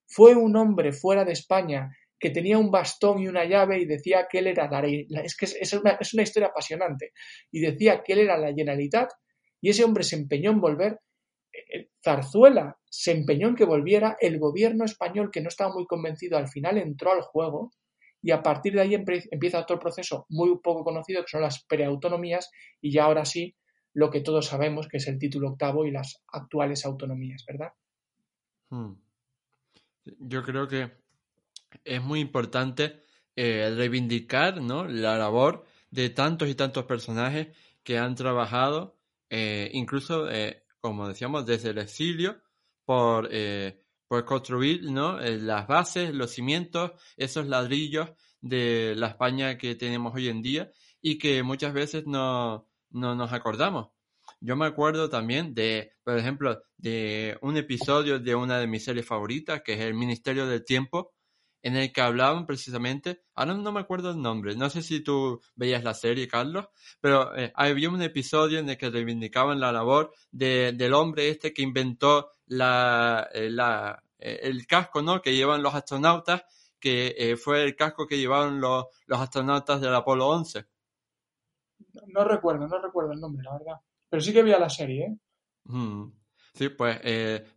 [0.07, 4.28] Fue un hombre fuera de España que tenía un bastón y una llave y decía
[4.30, 7.13] que él era la, es que es una, es una historia apasionante
[7.51, 9.11] y decía que él era la Generalitat
[9.61, 10.99] y ese hombre se empeñó en volver
[11.53, 16.38] eh, Zarzuela se empeñó en que volviera el gobierno español que no estaba muy convencido
[16.38, 17.72] al final entró al juego
[18.22, 22.49] y a partir de ahí empieza otro proceso muy poco conocido que son las preautonomías
[22.82, 23.55] y ya ahora sí
[23.93, 27.74] lo que todos sabemos que es el título octavo y las actuales autonomías, ¿verdad?
[28.70, 28.93] Hmm.
[30.20, 30.91] Yo creo que
[31.84, 33.03] es muy importante
[33.36, 34.88] eh, reivindicar ¿no?
[34.88, 38.97] la labor de tantos y tantos personajes que han trabajado,
[39.30, 42.41] eh, incluso, eh, como decíamos, desde el exilio,
[42.86, 43.30] por,
[44.07, 45.19] por construir ¿no?
[45.19, 48.11] las bases, los cimientos, esos ladrillos
[48.41, 50.71] de la España que tenemos hoy en día
[51.01, 53.89] y que muchas veces no, no nos acordamos.
[54.39, 59.05] Yo me acuerdo también de, por ejemplo, de un episodio de una de mis series
[59.05, 61.13] favoritas, que es El Ministerio del Tiempo,
[61.62, 65.41] en el que hablaban precisamente, ahora no me acuerdo el nombre, no sé si tú
[65.55, 66.68] veías la serie, Carlos,
[67.01, 71.53] pero eh, había un episodio en el que reivindicaban la labor de, del hombre este
[71.53, 75.22] que inventó la, eh, la, eh, el casco ¿no?
[75.22, 76.43] que llevan los astronautas,
[76.80, 80.64] que fue el casco que llevaron los, los astronautas del Apolo 11.
[82.05, 83.82] No recuerdo, no recuerdo el nombre, la verdad.
[84.08, 85.18] Pero sí que vi la serie, ¿eh?
[85.66, 86.14] Mm.
[86.53, 87.01] Sí, pues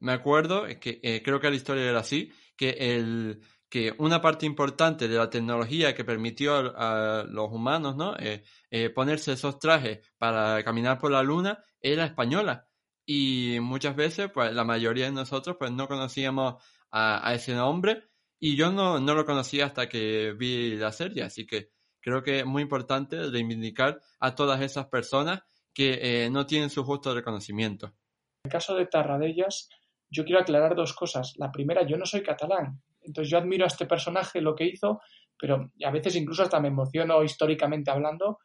[0.01, 3.41] me acuerdo que creo que la historia era así, que el
[3.71, 8.15] que una parte importante de la tecnología que permitió a, los humanos ¿no?
[8.19, 12.69] Eh, ponerse esos trajes para caminar por la luna era española
[13.07, 18.57] y muchas veces pues la mayoría de nosotros pues no conocíamos a, ese nombre y
[18.57, 22.47] yo no, no, lo conocía hasta que vi la serie así que creo que es
[22.47, 25.43] muy importante reivindicar a todas esas personas
[25.73, 27.95] que no tienen su justo reconocimiento
[28.43, 29.69] en el caso de Tarradellas,
[30.09, 31.35] yo quiero aclarar dos cosas.
[31.37, 32.81] La primera, yo no soy catalán.
[33.11, 35.01] Entonces yo admiro a este personaje, lo que hizo,
[35.37, 38.39] pero a veces incluso hasta me emociono históricamente hablando,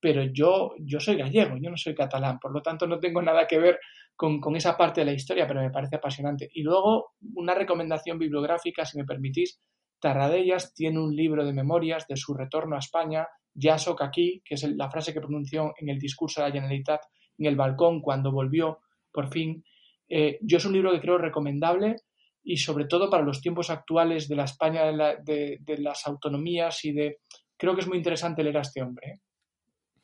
[0.00, 3.46] pero yo, yo soy gallego, yo no soy catalán, por lo tanto no tengo nada
[3.48, 3.80] que ver
[4.14, 6.48] con, con, esa parte de la historia, pero me parece apasionante.
[6.52, 9.60] Y luego, una recomendación bibliográfica, si me permitís,
[10.00, 14.54] Tarradellas tiene un libro de memorias de su retorno a España, Ya soc aquí, que
[14.54, 17.00] es la frase que pronunció en el discurso de la Generalitat
[17.38, 18.78] en el balcón cuando volvió
[19.12, 19.64] por fin.
[20.08, 21.96] Eh, yo es un libro que creo recomendable
[22.42, 27.20] y sobre todo para los tiempos actuales de la España de, las autonomías y de...
[27.56, 29.06] Creo que es muy interesante leer a este hombre.
[29.06, 29.20] ¿eh?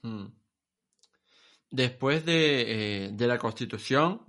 [0.02, 0.26] Hmm.
[1.70, 4.26] Después de, eh, la Constitución,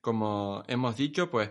[0.00, 1.50] como hemos dicho, pues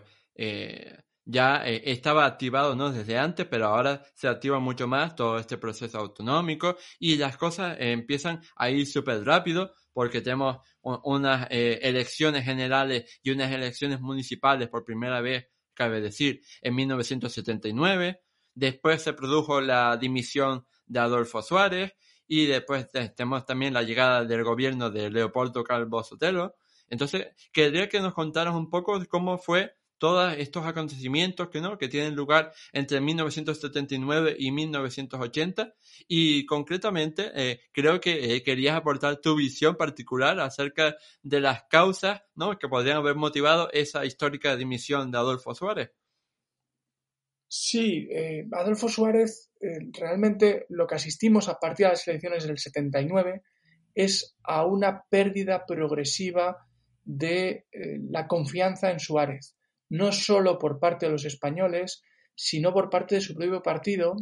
[1.25, 2.91] ya estaba activado ¿no?
[2.91, 7.77] desde antes, pero ahora se activa mucho más todo este proceso autonómico y las cosas
[7.79, 14.67] empiezan a ir súper rápido porque tenemos unas eh, elecciones generales y unas elecciones municipales
[14.67, 18.21] por primera vez, cabe decir, en 1979.
[18.53, 21.93] Después se produjo la dimisión de Adolfo Suárez
[22.28, 26.55] y después tenemos también la llegada del gobierno de Leopoldo Calvo Sotelo.
[26.89, 31.77] Entonces, quería que nos contaras un poco cómo fue todos estos acontecimientos que, ¿no?
[31.77, 35.75] que tienen lugar entre 1979 y 1980
[36.09, 42.21] y concretamente eh, creo que eh, querías aportar tu visión particular acerca de las causas
[42.35, 42.59] ¿no?
[42.59, 45.91] que podrían haber motivado esa histórica dimisión de Adolfo Suárez.
[47.47, 49.53] Sí, eh, Adolfo Suárez,
[49.93, 53.41] realmente lo que asistimos a partir de las elecciones del 79
[53.95, 56.57] es a una pérdida progresiva
[57.05, 57.67] de
[58.09, 59.55] la confianza en Suárez
[59.93, 62.01] no solo por parte de los españoles,
[62.33, 64.15] sino por parte de su propio partido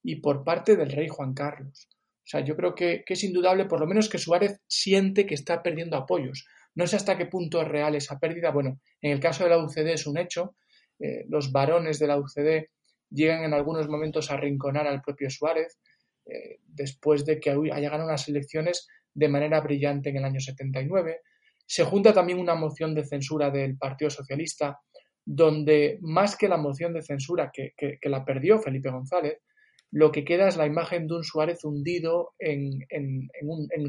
[0.00, 1.88] y por parte del rey Juan Carlos.
[1.90, 5.64] O sea, yo creo que, es indudable, por lo menos que Suárez siente que está
[5.64, 6.46] perdiendo apoyos.
[6.76, 8.52] No sé hasta qué punto es real esa pérdida.
[8.52, 10.54] Bueno, en el caso de la UCD es un hecho.
[11.00, 12.68] Eh, los varones de la UCD
[13.10, 15.80] llegan en algunos momentos a arrinconar al propio Suárez
[16.24, 21.22] eh, después de que haya ganado unas elecciones de manera brillante en el año 79.
[21.66, 24.78] Se junta también una moción de censura del Partido Socialista
[25.26, 29.42] donde más que la moción de censura que, la perdió Felipe González,
[29.90, 32.86] lo que queda es la imagen de un Suárez hundido en,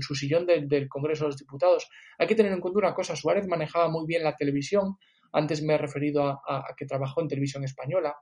[0.01, 1.87] su sillón del, Congreso de los Diputados.
[2.17, 4.97] Hay que tener en cuenta una cosa, Suárez manejaba muy bien la televisión,
[5.31, 8.15] antes me he referido a, que trabajó en televisión española,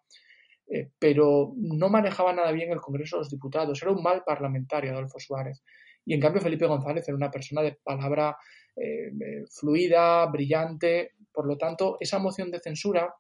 [0.67, 4.91] eh, pero no manejaba nada bien el Congreso de los Diputados, era un mal parlamentario
[4.91, 5.63] Adolfo Suárez.
[6.05, 8.37] Y en cambio Felipe González era una persona de palabra
[8.75, 11.11] eh, eh, fluida, brillante.
[11.31, 13.13] Por lo tanto, esa moción de censura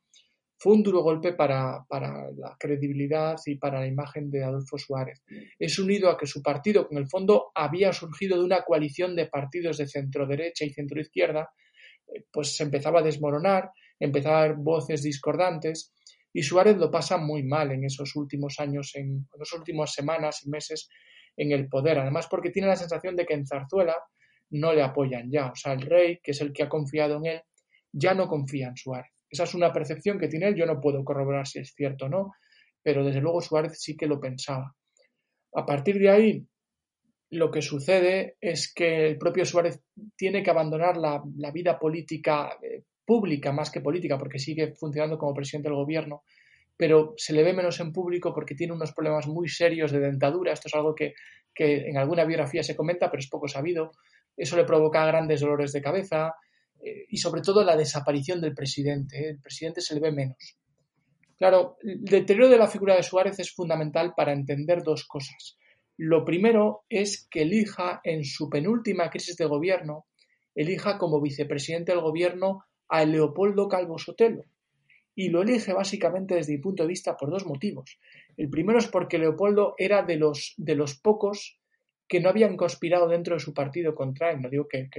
[0.57, 5.21] fue un duro golpe para, la credibilidad y para la imagen de Adolfo Suárez.
[5.59, 9.27] Es unido a que su partido, en el fondo había surgido de una coalición de
[9.27, 11.49] partidos de centro derecha y centro izquierda,
[12.07, 15.93] eh, pues se empezaba a desmoronar, empezaba a haber voces discordantes
[16.33, 20.49] y Suárez lo pasa muy mal en esos últimos años, en las últimas semanas y
[20.49, 20.89] meses
[21.37, 21.99] en el poder.
[21.99, 23.95] Además, porque tiene la sensación de que en Zarzuela
[24.51, 25.47] no le apoyan ya.
[25.47, 27.41] O sea, el rey, que es el que ha confiado en él,
[27.91, 29.11] ya no confía en Suárez.
[29.29, 30.55] Esa es una percepción que tiene él.
[30.55, 32.33] Yo no puedo corroborar si es cierto o no,
[32.81, 34.75] pero desde luego Suárez sí que lo pensaba.
[35.53, 36.47] A partir de ahí,
[37.31, 39.81] lo que sucede es que el propio Suárez
[40.15, 41.21] tiene que abandonar la,
[41.51, 46.23] vida política eh, pública más que política, porque sigue funcionando como presidente del gobierno,
[46.77, 50.53] pero se le ve menos en público porque tiene unos problemas muy serios de dentadura.
[50.53, 51.13] Esto es algo que,
[51.57, 53.91] en alguna biografía se comenta, pero es poco sabido.
[54.35, 56.33] Eso le provoca grandes dolores de cabeza
[56.81, 59.19] eh, y sobre todo la desaparición del presidente.
[59.19, 59.29] ¿eh?
[59.29, 60.57] El presidente se le ve menos.
[61.37, 65.57] Claro, el deterioro de la figura de Suárez es fundamental para entender dos cosas.
[65.97, 70.05] Lo primero es que elija en su penúltima crisis de gobierno,
[70.53, 74.43] elija como vicepresidente del gobierno a Leopoldo Calvo Sotelo.
[75.15, 77.97] Y lo elige básicamente desde mi punto de vista por dos motivos.
[78.35, 81.59] El primero es porque Leopoldo era de los, de los pocos
[82.07, 84.41] que no habían conspirado dentro de su partido contra él.
[84.41, 84.89] No digo que,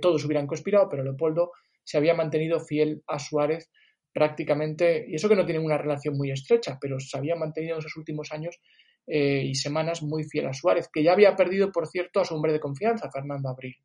[0.00, 1.52] todos hubieran conspirado, pero Leopoldo
[1.82, 3.70] se había mantenido fiel a Suárez
[4.12, 7.80] prácticamente, y eso que no tienen una relación muy estrecha, pero se había mantenido en
[7.80, 8.58] esos últimos años
[9.06, 12.34] eh, y semanas muy fiel a Suárez, que ya había perdido, por cierto, a su
[12.34, 13.76] hombre de confianza, Fernando Abril.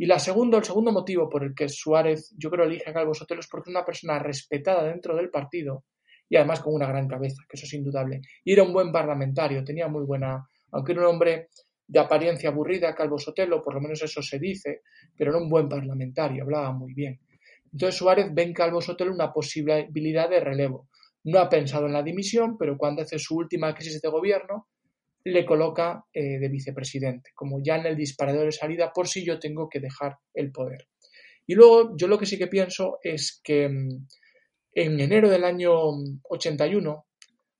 [0.00, 3.14] Y la segundo, el segundo motivo por el que Suárez, yo creo, elige a Calvo
[3.14, 5.84] Sotelo es porque es una persona respetada dentro del partido
[6.28, 8.20] y además con una gran cabeza, que eso es indudable.
[8.44, 11.48] Y era un buen parlamentario, tenía muy buena, aunque era un hombre
[11.84, 14.82] de apariencia aburrida, Calvo Sotelo, por lo menos eso se dice,
[15.16, 17.18] pero era un buen parlamentario, hablaba muy bien.
[17.72, 20.88] Entonces Suárez ve en Calvo Sotelo una posibilidad de relevo.
[21.24, 24.68] No ha pensado en la dimisión, pero cuando hace su última crisis de gobierno,
[25.28, 29.38] le coloca eh, de vicepresidente, como ya en el disparador de salida, por si yo
[29.38, 30.88] tengo que dejar el poder.
[31.46, 34.06] Y luego, yo lo que sí que pienso es que mm,
[34.72, 35.72] en enero del año
[36.30, 37.06] 81,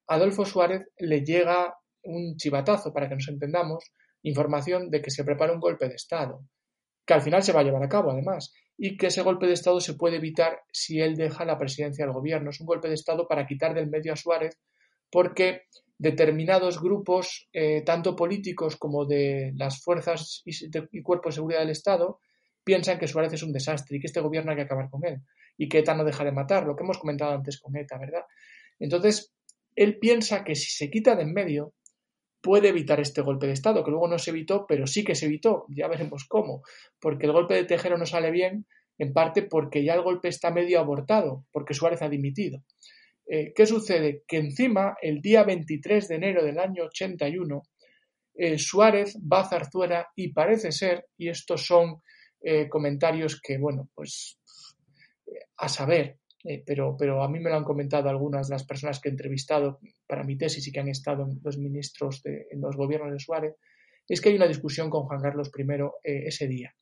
[0.06, 3.84] Adolfo Suárez le llega un chivatazo, para que nos entendamos,
[4.22, 6.40] información de que se prepara un golpe de Estado,
[7.06, 9.52] que al final se va a llevar a cabo, además, y que ese golpe de
[9.52, 12.50] Estado se puede evitar si él deja la presidencia del gobierno.
[12.50, 14.58] Es un golpe de Estado para quitar del medio a Suárez
[15.10, 15.62] porque
[15.98, 22.20] determinados grupos, eh, tanto políticos como de las fuerzas y, cuerpos de seguridad del Estado,
[22.62, 25.22] piensan que Suárez es un desastre y que este gobierno hay que acabar con él
[25.56, 28.22] y que ETA no deja de matar, lo que hemos comentado antes con ETA, ¿verdad?
[28.78, 29.32] Entonces,
[29.74, 31.74] él piensa que si se quita de en medio,
[32.40, 35.26] puede evitar este golpe de Estado, que luego no se evitó, pero sí que se
[35.26, 36.62] evitó, ya veremos cómo,
[37.00, 38.66] porque el golpe de Tejero no sale bien,
[38.98, 42.62] en parte porque ya el golpe está medio abortado, porque Suárez ha dimitido.
[43.30, 44.22] Eh, ¿Qué sucede?
[44.26, 47.62] Que encima, el día 23 de enero del año 81,
[48.40, 52.02] eh, Suárez va a Zarzuela y parece ser, y estos son
[52.40, 54.38] eh, comentarios que, bueno, pues
[55.56, 59.00] a saber, eh, pero, pero a mí me lo han comentado algunas de las personas
[59.00, 62.60] que he entrevistado para mi tesis y que han estado en los ministros de, en
[62.60, 63.56] los gobiernos de Suárez,
[64.06, 65.66] es que hay una discusión con Juan Carlos I
[66.02, 66.72] ese día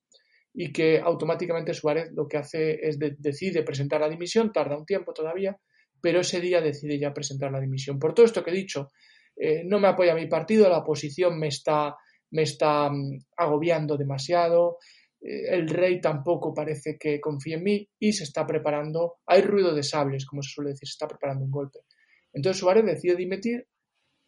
[0.53, 5.13] y que automáticamente Suárez lo que hace es decide presentar la dimisión, tarda un tiempo
[5.13, 5.59] todavía,
[6.01, 7.99] pero ese día decide ya presentar la dimisión.
[7.99, 8.91] Por todo esto que he dicho,
[9.37, 11.97] eh, no me apoya mi partido, la oposición me está,
[12.31, 14.79] me está mm, agobiando demasiado,
[15.21, 19.75] eh, el rey tampoco parece que confíe en mí y se está preparando, hay ruido
[19.75, 21.81] de sables, como se suele decir, se está preparando un golpe.
[22.33, 23.67] Entonces Suárez decide dimitir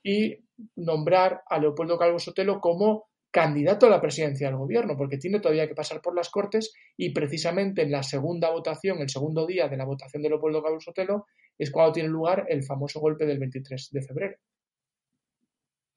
[0.03, 0.37] y
[0.77, 5.69] nombrar a Leopoldo Calvo Sotelo como candidato a la presidencia del gobierno, porque tiene todavía
[5.69, 9.77] que pasar por las Cortes y precisamente en la segunda votación, el segundo día de
[9.77, 11.27] la votación de Leopoldo Calvo Sotelo,
[11.59, 14.37] es cuando tiene lugar el famoso golpe del 23 de febrero.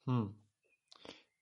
[0.05, 0.27] Hmm.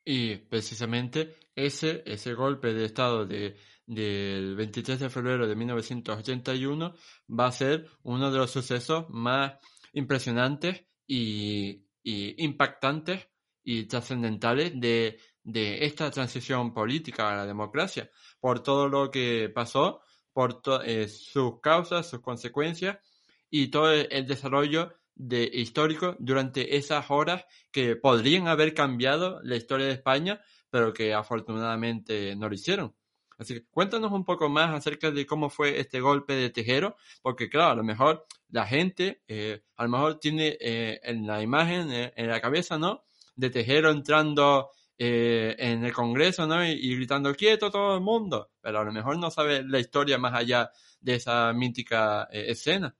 [0.05, 3.55] Y precisamente ese, ese golpe de Estado de,
[3.89, 6.93] del 23 de febrero de 1981
[7.27, 9.53] va a ser uno de los sucesos más
[9.93, 13.27] impresionantes y, impactantes
[13.63, 15.19] y trascendentales de,
[15.51, 20.01] de, esta transición política a la democracia, por todo lo que pasó,
[20.33, 22.97] por eh, sus causas, sus consecuencias
[23.49, 29.87] y todo el desarrollo de histórico durante esas horas que podrían haber cambiado la historia
[29.87, 32.95] de España, pero que afortunadamente no lo hicieron.
[33.39, 37.49] Así que cuéntanos un poco más acerca de cómo fue este golpe de Tejero, porque
[37.49, 41.91] claro, a lo mejor la gente, eh, a lo mejor tiene eh, en la imagen,
[41.91, 43.05] eh, en la cabeza, ¿no?
[43.35, 44.71] De Tejero entrando
[45.01, 46.65] en el Congreso, ¿no?
[46.65, 50.33] Y, gritando quieto todo el mundo, pero a lo mejor no sabe la historia más
[50.33, 52.95] allá de esa mítica escena.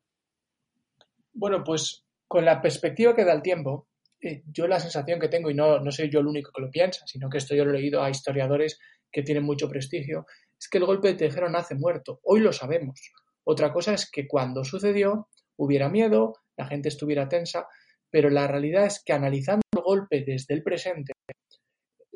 [1.33, 3.87] Bueno, pues con la perspectiva que da el tiempo,
[4.21, 6.69] eh, yo la sensación que tengo, y no, no soy yo el único que lo
[6.69, 8.79] piensa, sino que esto yo lo he leído a historiadores
[9.11, 10.25] que tienen mucho prestigio,
[10.59, 12.19] es que el golpe de Tejero nace muerto.
[12.23, 12.99] Hoy lo sabemos.
[13.43, 17.67] Otra cosa es que cuando sucedió hubiera miedo, la gente estuviera tensa,
[18.09, 21.13] pero la realidad es que analizando el golpe desde el presente,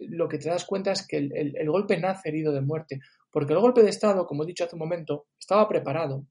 [0.09, 2.99] lo que te das cuenta es que el, el golpe nace herido de muerte,
[3.31, 6.25] porque el golpe de Estado, como he dicho hace un momento, estaba preparado,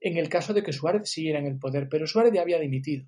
[0.00, 3.06] en el caso de que Suárez siguiera en el poder, pero Suárez ya había dimitido.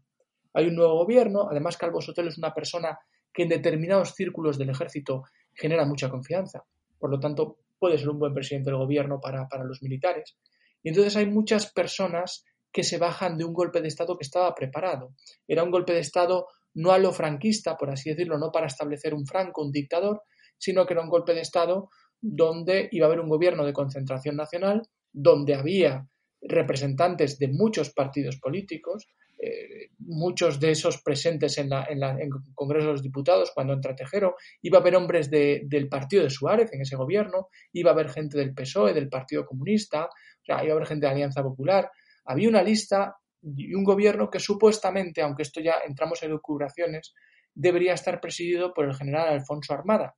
[0.54, 2.98] Hay un nuevo gobierno, además Calvo Sotelo es una persona
[3.32, 6.64] que en determinados círculos del ejército genera mucha confianza.
[6.98, 10.36] Por lo tanto, puede ser un buen presidente del gobierno para, para los militares.
[10.82, 14.54] Y entonces hay muchas personas que se bajan de un golpe de Estado que estaba
[14.54, 15.14] preparado.
[15.46, 19.14] Era un golpe de Estado no a lo franquista, por así decirlo, no para establecer
[19.14, 20.22] un franco, un dictador,
[20.56, 21.90] sino que era un golpe de Estado
[22.20, 26.08] donde iba a haber un gobierno de concentración nacional, donde había
[26.40, 29.06] representantes de muchos partidos políticos,
[29.40, 33.94] eh, muchos de esos presentes en, la, en, el Congreso de los Diputados cuando entra
[33.94, 38.10] Tejero, iba a haber hombres del partido de Suárez en ese gobierno, iba a haber
[38.10, 41.88] gente del PSOE, del Partido Comunista, o sea, iba a haber gente de Alianza Popular.
[42.24, 47.14] Había una lista y un gobierno que supuestamente, aunque esto ya entramos en lucubraciones,
[47.54, 50.16] debería estar presidido por el general Alfonso Armada,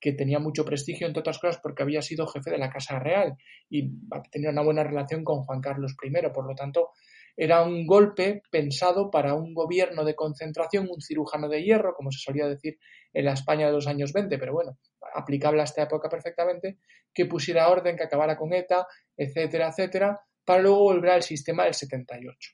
[0.00, 3.36] que tenía mucho prestigio, entre otras cosas, porque había sido jefe de la Casa Real
[3.70, 3.90] y
[4.30, 6.10] tenía una buena relación con Juan Carlos I.
[6.32, 6.90] Por lo tanto,
[7.36, 12.20] era un golpe pensado para un gobierno de concentración, un cirujano de hierro, como se
[12.20, 12.78] solía decir
[13.12, 14.78] en la España de los años 20, pero bueno,
[15.14, 16.78] aplicable a esta época perfectamente,
[17.12, 18.86] que pusiera orden, que acabara con ETA,
[19.16, 22.50] etcétera, etcétera, para luego volver al sistema del 78.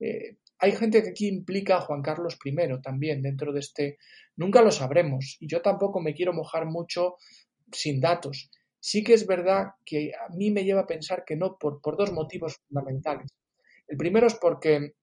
[0.00, 3.98] Eh, hay gente que aquí implica a Juan Carlos I también dentro de este.
[4.36, 7.16] Nunca lo sabremos y yo tampoco me quiero mojar mucho
[7.72, 8.50] sin datos.
[8.78, 11.96] Sí que es verdad que a mí me lleva a pensar que no por, por
[11.96, 13.32] dos motivos fundamentales.
[13.88, 14.94] El primero es porque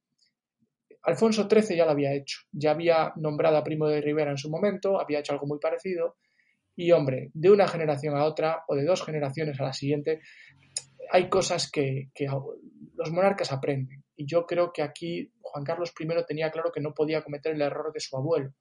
[1.04, 4.50] Alfonso XIII ya lo había hecho, ya había nombrado a Primo de Rivera en su
[4.50, 6.18] momento, había hecho algo muy parecido
[6.76, 10.22] y hombre, de una generación a otra o de dos generaciones a la siguiente,
[11.12, 12.10] hay cosas que,
[12.96, 14.04] los monarcas aprenden.
[14.16, 17.62] Y yo creo que aquí Juan Carlos I tenía claro que no podía cometer el
[17.62, 18.54] error de su abuelo.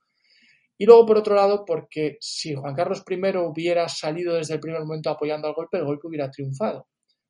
[0.77, 4.81] Y luego, por otro lado, porque si Juan Carlos I hubiera salido desde el primer
[4.81, 6.87] momento apoyando al golpe, el golpe hubiera triunfado.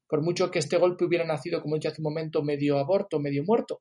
[0.06, 3.18] Por mucho que este golpe hubiera nacido, como he dicho hace un momento, medio aborto,
[3.18, 3.80] medio muerto,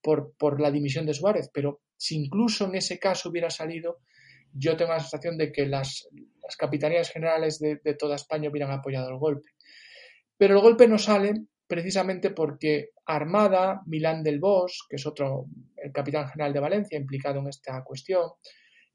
[0.00, 1.50] por, por la dimisión de Suárez.
[1.52, 3.98] Pero si incluso en ese caso hubiera salido,
[4.52, 6.08] yo tengo la sensación de que las,
[6.42, 9.50] las capitanías generales de toda España hubieran apoyado el golpe.
[10.40, 11.34] Pero el golpe no sale
[11.66, 15.44] precisamente porque Armada, Milán del Bosch, que es otro,
[15.76, 18.22] el capitán general de Valencia implicado en esta cuestión,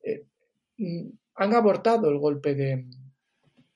[0.04, 0.24] eh,
[0.80, 2.88] mm, han abortado el golpe de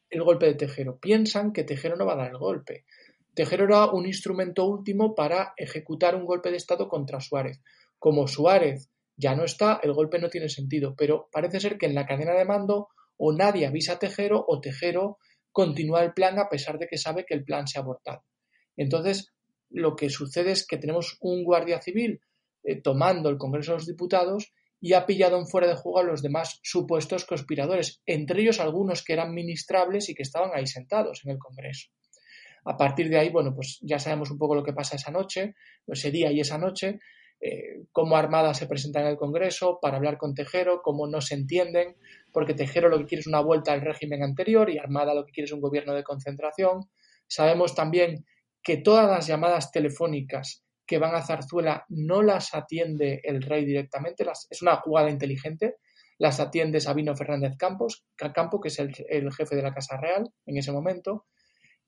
[0.09, 0.97] el golpe de Tejero.
[0.97, 2.85] Piensan que Tejero no va a dar el golpe.
[3.35, 7.61] Tejero era un instrumento último para ejecutar un golpe de Estado contra Suárez.
[7.99, 11.93] Como Suárez ya no está, el golpe no tiene sentido, pero parece ser que en
[11.93, 15.19] la cadena de mando o nadie avisa a Tejero o Tejero
[15.59, 18.23] continúa el plan a pesar de que sabe que el plan se ha abortado.
[18.77, 19.33] Entonces,
[19.69, 22.21] lo que sucede es que tenemos un guardia civil
[22.63, 26.03] eh, tomando el Congreso de los Diputados y ha pillado en fuera de juego a
[26.03, 31.25] los demás supuestos conspiradores, entre ellos algunos que eran ministrables y que estaban ahí sentados
[31.25, 31.89] en el Congreso.
[32.63, 35.55] A partir de ahí, bueno, pues ya sabemos un poco lo que pasa esa noche,
[35.87, 36.99] ese día y esa noche,
[37.41, 41.35] eh, cómo Armada se presenta en el Congreso para hablar con Tejero, cómo no se
[41.35, 41.95] entienden,
[42.31, 45.31] porque Tejero lo que quiere es una vuelta al régimen anterior y Armada lo que
[45.31, 46.89] quiere es un gobierno de concentración.
[47.27, 48.25] Sabemos también
[48.61, 54.25] que todas las llamadas telefónicas que van a Zarzuela no las atiende el rey directamente,
[54.49, 55.75] es una jugada inteligente,
[56.17, 58.93] las atiende Sabino Fernández Campos, Campo, que es el,
[59.31, 61.27] jefe de la Casa Real en ese momento,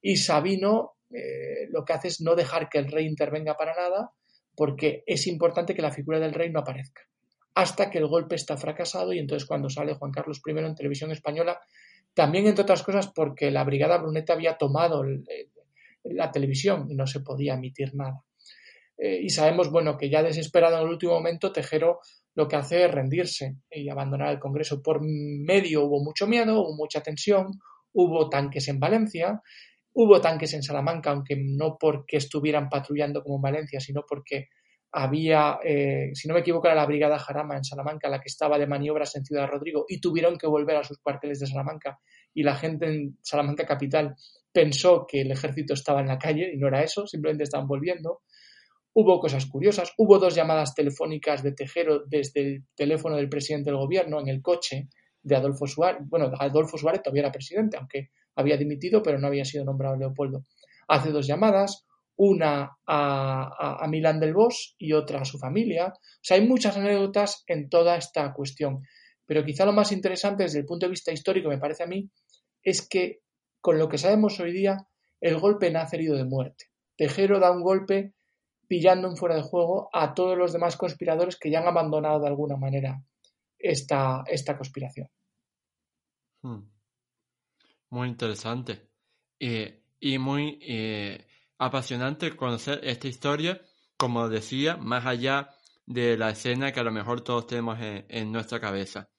[0.01, 4.11] y Sabino eh, lo que hace es no dejar que el rey intervenga para nada,
[4.55, 7.01] porque es importante que la figura del rey no aparezca,
[7.55, 11.11] hasta que el golpe está fracasado y entonces cuando sale Juan Carlos I en televisión
[11.11, 11.59] española,
[12.13, 15.03] también entre otras cosas porque la Brigada Bruneta había tomado
[16.03, 18.23] la televisión y no se podía emitir nada.
[18.97, 22.01] Eh, y sabemos, bueno, que ya desesperado en el último momento, Tejero
[22.35, 24.81] lo que hace es rendirse y abandonar el Congreso.
[24.81, 27.59] Por medio hubo mucho miedo, hubo mucha tensión,
[27.93, 29.41] hubo tanques en Valencia,
[29.93, 34.49] hubo tanques en Salamanca, aunque no porque estuvieran patrullando como en Valencia, sino porque
[34.93, 38.57] había, eh, si no me equivoco, era la Brigada Jarama en Salamanca la que estaba
[38.57, 41.99] de maniobras en Ciudad Rodrigo y tuvieron que volver a sus cuarteles de Salamanca
[42.33, 44.15] y la gente en Salamanca capital
[44.51, 48.21] pensó que el ejército estaba en la calle y no era eso, simplemente estaban volviendo.
[48.93, 53.79] Hubo cosas curiosas, hubo dos llamadas telefónicas de Tejero desde el teléfono del presidente del
[53.79, 54.89] gobierno en el coche
[55.23, 56.01] de Adolfo Suárez.
[56.09, 60.45] Bueno, Adolfo Suárez todavía era presidente, aunque había dimitido, pero no había sido nombrado Leopoldo.
[60.87, 61.85] Hace dos llamadas,
[62.15, 65.87] una a, a, Milán del Bosch y otra a su familia.
[65.87, 68.83] O sea, hay muchas anécdotas en toda esta cuestión.
[69.25, 72.09] Pero quizá lo más interesante desde el punto de vista histórico, me parece a mí,
[72.63, 73.21] es que
[73.59, 74.87] con lo que sabemos hoy día,
[75.21, 76.65] el golpe nace herido de muerte.
[76.97, 78.13] Tejero da un golpe
[78.67, 82.27] pillando en fuera de juego a todos los demás conspiradores que ya han abandonado de
[82.27, 83.03] alguna manera
[83.59, 85.09] esta, esta conspiración.
[86.41, 86.70] Hmm.
[87.91, 88.89] Muy interesante
[89.39, 91.27] y muy eh,
[91.59, 93.61] apasionante conocer esta historia,
[93.97, 95.49] como decía, más allá
[95.85, 99.11] de la escena que a lo mejor todos tenemos en nuestra cabeza.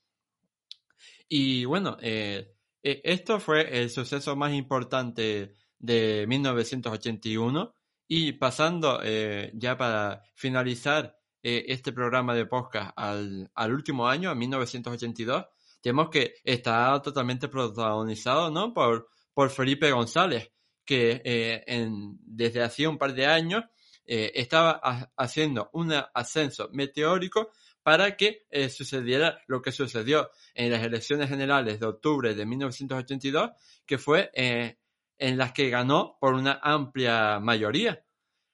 [1.35, 7.74] Y bueno, eh, eh, esto fue el suceso más importante de 1981
[8.07, 14.35] y pasando eh, ya para finalizar este programa de podcast al, al último año, a
[14.35, 15.47] 1982,
[15.82, 18.72] tenemos que está totalmente protagonizado ¿no?
[18.72, 20.50] por, por Felipe González,
[20.84, 21.20] que
[21.66, 23.64] en, desde hacía un par de años
[24.04, 27.50] estaba haciendo un ascenso meteórico
[27.82, 33.50] para que eh, sucediera lo que sucedió en las elecciones generales de octubre de 1982,
[33.84, 34.78] que fue eh,
[35.18, 38.04] en las que ganó por una amplia mayoría.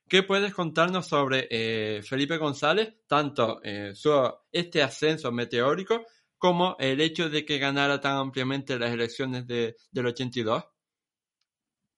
[0.08, 3.60] ¿Qué puedes contarnos sobre eh, Felipe González, tanto
[3.92, 6.06] su, este ascenso meteórico
[6.38, 10.64] como el hecho de que ganara tan ampliamente las elecciones de, del 82?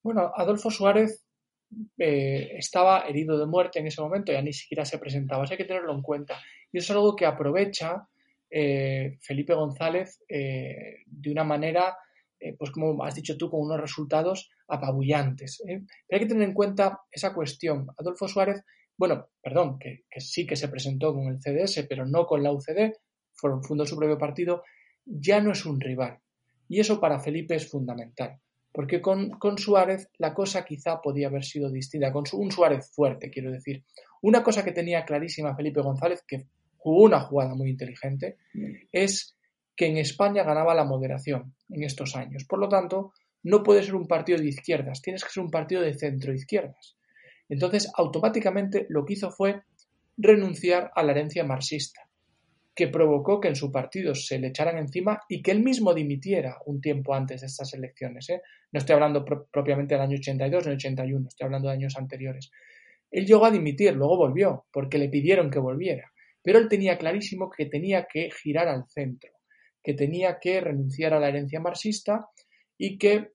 [0.03, 1.25] Bueno, Adolfo Suárez
[1.97, 5.95] estaba herido de muerte en ese momento, ya ni siquiera se presentaba, hay que tenerlo
[5.95, 6.41] en cuenta.
[6.73, 8.09] Y eso es algo que aprovecha
[8.51, 11.97] eh, Felipe González eh, de una manera,
[12.39, 15.63] eh, pues como has dicho tú, con unos resultados apabullantes.
[15.65, 17.87] Pero hay que tener en cuenta esa cuestión.
[17.97, 18.63] Adolfo Suárez,
[18.97, 22.93] bueno, perdón, que, sí que se presentó con el CDS, pero no con la UCD,
[23.63, 24.63] fundó su propio partido,
[25.05, 26.19] ya no es un rival.
[26.69, 28.39] Y eso para Felipe es fundamental.
[28.73, 33.31] Porque con, con Suárez la cosa quizá podía haber sido distinta, con un Suárez fuerte,
[33.31, 33.85] quiero decir.
[34.23, 36.47] Una cosa que tenía clarísima Felipe González, que
[36.77, 38.37] jugó una jugada muy inteligente,
[38.93, 39.37] es
[39.75, 42.45] que en España ganaba la moderación en estos años.
[42.45, 43.13] Por lo tanto,
[43.43, 46.97] no puede ser un partido de izquierdas, tienes que ser un partido de centro izquierdas.
[47.49, 49.63] Entonces, automáticamente lo que hizo fue
[50.17, 52.03] renunciar a la herencia marxista,
[52.81, 56.57] que provocó que en su partido se le echaran encima y que él mismo dimitiera
[56.65, 58.31] un tiempo antes de estas elecciones.
[58.31, 58.41] ¿eh?
[58.73, 62.51] No estoy hablando propiamente del año 82 ni 81, estoy hablando de años anteriores.
[63.11, 66.11] Él llegó a dimitir, luego volvió, porque le pidieron que volviera.
[66.43, 69.31] Pero él tenía clarísimo que tenía que girar al centro,
[69.85, 72.31] que tenía que renunciar a la herencia marxista
[72.79, 73.33] y que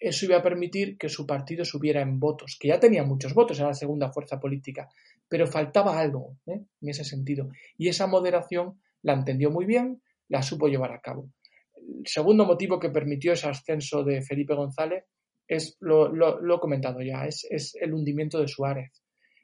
[0.00, 3.56] eso iba a permitir que su partido subiera en votos, que ya tenía muchos votos,
[3.60, 4.88] era la segunda fuerza política,
[5.28, 6.60] pero faltaba algo ¿eh?
[6.80, 7.50] en ese sentido.
[7.76, 11.30] Y esa moderación la entendió muy bien, la supo llevar a cabo.
[11.76, 15.04] El segundo motivo que permitió ese ascenso de Felipe González
[15.46, 18.90] es, lo, he comentado ya, es, es el hundimiento de Suárez.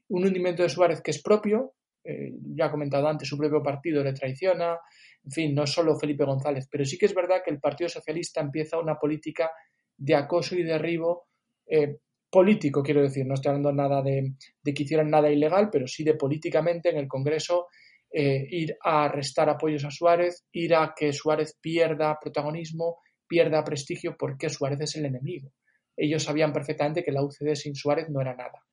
[0.08, 4.02] Un hundimiento de Suárez que es propio, eh, ya he comentado antes, su propio partido
[4.02, 4.78] le traiciona,
[5.24, 8.40] en fin, no solo Felipe González, pero sí que es verdad que el Partido Socialista
[8.40, 9.50] empieza una política
[9.96, 11.26] de acoso y derribo
[11.66, 11.98] eh,
[12.30, 14.34] político, quiero decir, no estoy hablando nada de,
[14.64, 17.68] que hicieran nada ilegal, pero sí de políticamente en el Congreso
[18.12, 24.16] eh, ir a restar apoyos a Suárez, ir a que Suárez pierda protagonismo, pierda prestigio,
[24.18, 25.52] porque Suárez es el enemigo.
[25.96, 28.64] Ellos sabían perfectamente que la UCD sin Suárez no era nada.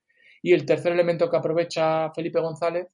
[0.41, 2.87] Y el tercer elemento que aprovecha Felipe González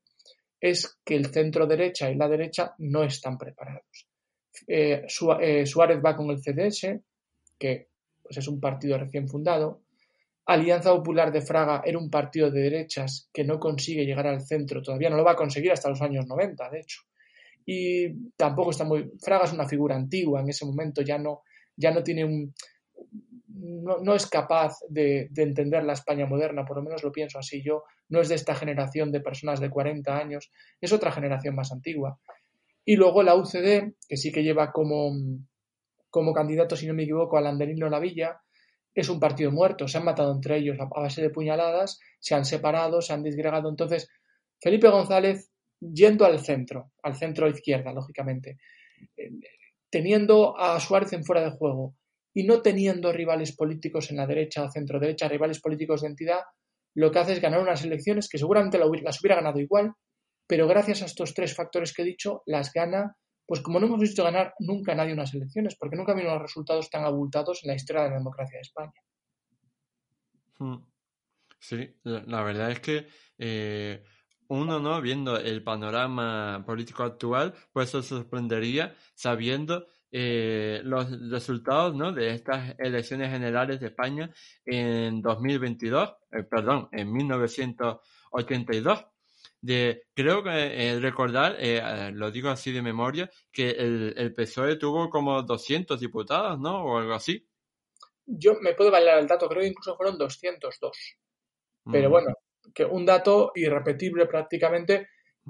[0.60, 4.08] es que el centro derecha y la derecha no están preparados.
[4.68, 5.06] Eh,
[5.42, 7.00] eh, Suárez va con el CDS,
[7.60, 7.90] que
[8.22, 9.82] pues es un partido recién fundado.
[10.46, 14.82] Alianza Popular de Fraga era un partido de derechas que no consigue llegar al centro,
[14.82, 17.02] todavía no lo va a conseguir hasta los años 90, de hecho.
[17.66, 19.12] Y tampoco está muy.
[19.24, 21.44] Fraga es una figura antigua, en ese momento ya no,
[21.78, 22.54] ya no tiene un,
[23.64, 27.62] no, es capaz de, entender la España moderna, por lo menos lo pienso así.
[27.62, 30.52] Yo no es de esta generación de personas de 40 años,
[30.82, 32.20] es otra generación más antigua.
[32.86, 35.14] Y luego la UCD, que sí que lleva como,
[36.10, 38.42] como candidato, si no me equivoco, a Landerino Lavilla,
[38.94, 39.88] es un partido muerto.
[39.88, 43.70] Se han matado entre ellos a base de puñaladas, se han separado, se han disgregado.
[43.70, 44.10] Entonces,
[44.62, 45.50] Felipe González
[45.80, 48.58] yendo al centro, al centro izquierda, lógicamente,
[49.18, 49.32] eh,
[49.90, 51.96] teniendo a Suárez en fuera de juego,
[52.34, 56.42] y no teniendo rivales políticos en la derecha o centro derecha, rivales políticos de entidad,
[56.96, 59.94] lo que hace es ganar unas elecciones que seguramente las hubiera ganado igual,
[60.48, 64.00] pero gracias a estos tres factores que he dicho, las gana, pues como no hemos
[64.00, 67.76] visto ganar nunca nadie unas elecciones, porque nunca habido unos resultados tan abultados en la
[67.76, 68.94] historia de la democracia de España.
[70.60, 70.78] Hmm.
[71.60, 73.08] Sí, la verdad es que
[73.38, 74.04] eh,
[74.50, 75.02] uno, ¿no?
[75.02, 82.12] Viendo el panorama político actual, pues se sorprendería sabiendo eh, los resultados ¿no?
[82.12, 84.30] de estas elecciones generales de España
[84.64, 89.06] en 2022, eh, perdón, en 1982.
[89.64, 91.56] De, creo que eh, recordar,
[92.12, 96.84] lo digo así de memoria, que el, el, PSOE tuvo como 200 diputados, ¿no?
[96.84, 97.48] O algo así.
[98.26, 101.18] Yo me puedo bailar el dato, creo que incluso fueron 202.
[101.90, 102.12] Pero mm.
[102.12, 102.34] bueno,
[102.74, 105.08] que un dato irrepetible prácticamente,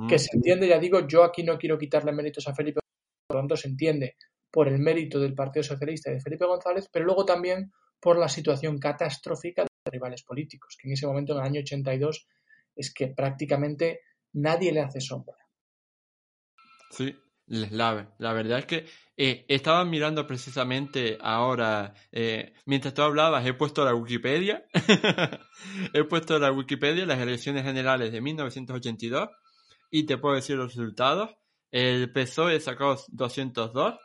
[0.08, 0.20] que mm.
[0.20, 2.82] se entiende, ya digo, yo aquí no quiero quitarle méritos a Felipe,
[3.28, 4.18] por lo tanto se entiende
[4.52, 8.30] por el mérito del Partido Socialista y de Felipe González, pero luego también por la
[8.30, 12.28] situación catastrófica de los rivales políticos, que en ese momento, en el año 82,
[12.76, 14.02] es que prácticamente
[14.34, 15.38] nadie le hace sombra.
[16.90, 17.16] Sí,
[17.48, 18.86] la, la verdad es que
[19.16, 24.66] Eh, estaba mirando precisamente ahora, eh, mientras tú hablabas, he puesto la Wikipedia.
[25.94, 29.30] he puesto la Wikipedia las elecciones generales de 1982
[29.92, 31.30] y te puedo decir los resultados.
[31.70, 33.96] El PSOE sacó 202,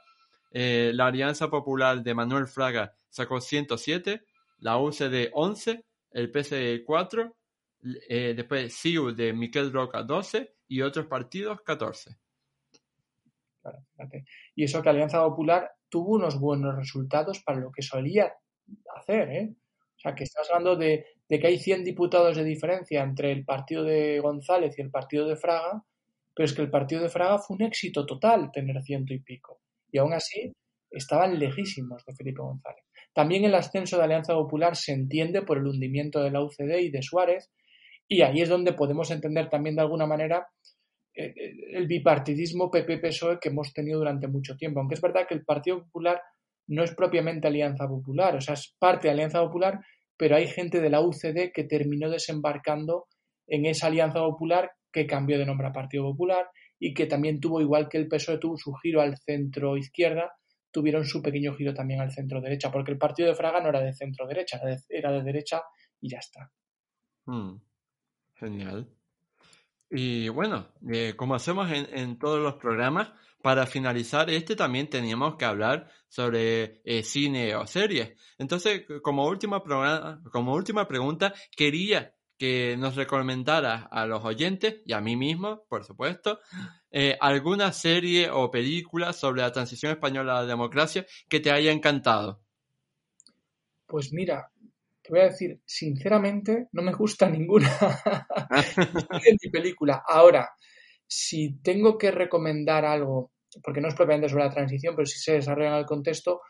[0.52, 4.22] eh, la Alianza Popular de Manuel Fraga sacó 107,
[4.58, 7.36] la UCD 11, el PSE 4,
[8.08, 12.16] eh, después CIU de Miquel Roca 12 y otros partidos 14.
[14.54, 18.32] Y eso que Alianza Popular tuvo unos buenos resultados para lo que solía
[18.96, 19.54] hacer, ¿eh?
[19.96, 23.44] O sea, que estás hablando de, de, que hay 100 diputados de diferencia entre el
[23.44, 25.82] partido de González y el partido de Fraga,
[26.34, 29.60] pero es que el partido de Fraga fue un éxito total tener ciento y pico.
[29.90, 30.52] Y aún así
[30.90, 32.84] estaban lejísimos de Felipe González.
[33.12, 36.90] También el ascenso de Alianza Popular se entiende por el hundimiento de la UCD y
[36.90, 37.50] de Suárez,
[38.08, 40.48] y ahí es donde podemos entender también de alguna manera
[41.14, 44.80] eh, eh, el bipartidismo PP-PSOE que hemos tenido durante mucho tiempo.
[44.80, 46.20] Aunque es verdad que el Partido Popular
[46.68, 49.80] no es propiamente Alianza Popular, o sea, es parte de Alianza Popular,
[50.16, 53.06] pero hay gente de la UCD que terminó desembarcando
[53.46, 56.48] en esa Alianza Popular que cambió de nombre a Partido Popular
[56.78, 60.32] y que también tuvo, igual que el PSOE tuvo su giro al centro izquierda,
[60.70, 63.80] tuvieron su pequeño giro también al centro derecha, porque el partido de Fraga no era
[63.80, 65.62] de centro derecha, era de, derecha
[66.00, 66.50] y ya está.
[67.26, 67.56] Hmm.
[68.38, 68.88] Genial.
[69.90, 73.10] Y bueno, eh, como hacemos en, todos los programas,
[73.42, 78.12] para finalizar este también teníamos que hablar sobre eh, cine o series.
[78.36, 79.62] Entonces, como última,
[80.30, 85.84] como última pregunta, quería que nos recomendara a los oyentes y a mí mismo, por
[85.84, 86.38] supuesto,
[86.90, 91.72] eh, alguna serie o película sobre la transición española a la democracia que te haya
[91.72, 92.40] encantado.
[93.86, 94.52] Pues mira,
[95.08, 97.70] te voy a decir, sinceramente, no me gusta ninguna
[99.42, 100.02] mi película.
[100.06, 100.50] Ahora,
[101.06, 103.32] si tengo que recomendar algo,
[103.62, 106.42] porque no es propiamente sobre la transición, pero si se desarrolla en el contexto,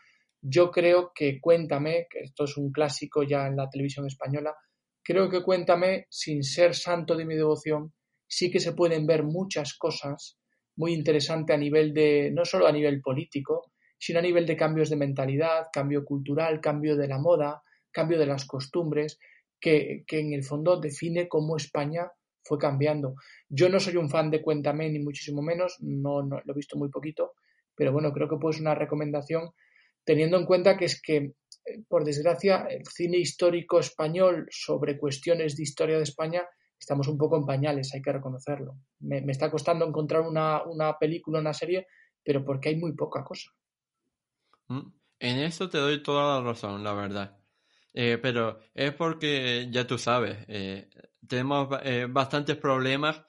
[0.43, 4.57] yo creo que Cuéntame, que esto es un clásico ya en la televisión española,
[5.05, 7.95] creo que Cuéntame, sin ser santo de mi devoción,
[8.27, 10.37] sí que se pueden ver muchas cosas
[10.77, 14.91] muy interesantes a nivel de, no solo a nivel político, sino a nivel de cambios
[14.91, 19.19] de mentalidad, cambio cultural, cambio de la moda, cambio de las costumbres,
[19.61, 22.11] que, en el fondo define cómo España
[22.45, 23.15] fue cambiando.
[23.49, 26.77] Yo no soy un fan de Cuéntame, ni muchísimo menos, no, no lo he visto
[26.77, 27.33] muy poquito,
[27.75, 29.51] pero bueno, creo que puede ser una recomendación,
[30.05, 31.35] teniendo en cuenta que es que
[31.89, 36.47] por desgracia, el cine histórico español sobre cuestiones de historia de España
[36.79, 38.77] estamos un poco en pañales, hay que reconocerlo.
[39.01, 41.87] Me, está costando encontrar una, una, película, una serie,
[42.23, 43.51] pero porque hay muy poca cosa.
[44.69, 47.38] Mm, en eso te doy toda la razón, la verdad.
[48.01, 50.89] Eh, pero es porque, ya tú sabes, eh,
[51.27, 53.21] tenemos eh, bastantes problemas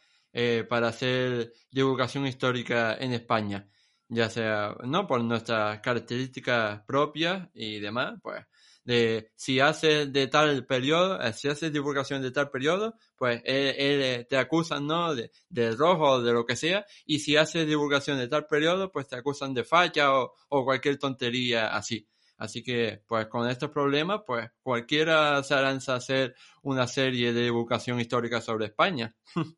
[0.69, 3.67] para hacer divulgación histórica en España
[4.09, 8.45] ya sea no por nuestras características propias y demás, pues
[8.83, 14.37] de si haces de tal periodo, eh, si haces divulgación de tal periodo, pues te
[14.37, 15.13] acusan, ¿no?
[15.13, 18.91] De, de, rojo o de lo que sea, y si haces divulgación de tal periodo,
[18.91, 22.07] pues te acusan de falla o, o cualquier tontería así.
[22.39, 27.43] Así que, pues con estos problemas, pues cualquiera se lanza a hacer una serie de
[27.43, 29.15] divulgación histórica sobre España.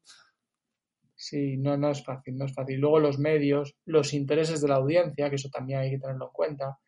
[1.24, 2.80] Sí, no, no es fácil, no es fácil.
[2.80, 6.32] Luego los medios, los intereses de la audiencia, que eso también hay que tenerlo en
[6.32, 6.80] cuenta.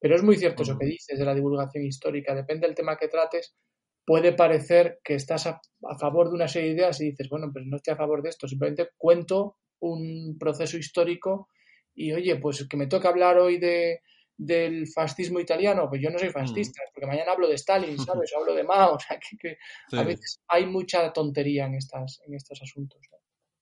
[0.00, 2.34] Pero es muy cierto eso que dices de la divulgación histórica.
[2.34, 3.54] Depende del tema que trates,
[4.06, 5.60] puede parecer que estás a,
[6.00, 8.30] favor de una serie de ideas y dices, bueno, pues no estoy a favor de
[8.30, 11.50] esto, simplemente cuento un proceso histórico
[11.94, 14.00] y oye, pues que me toca hablar hoy de,
[14.36, 18.32] del fascismo italiano, pues yo no soy fascista, porque mañana hablo de Stalin, ¿sabes?
[18.34, 19.58] O hablo de Mao, o sea, que,
[19.92, 23.00] a veces hay mucha tontería en, estas, en estos asuntos.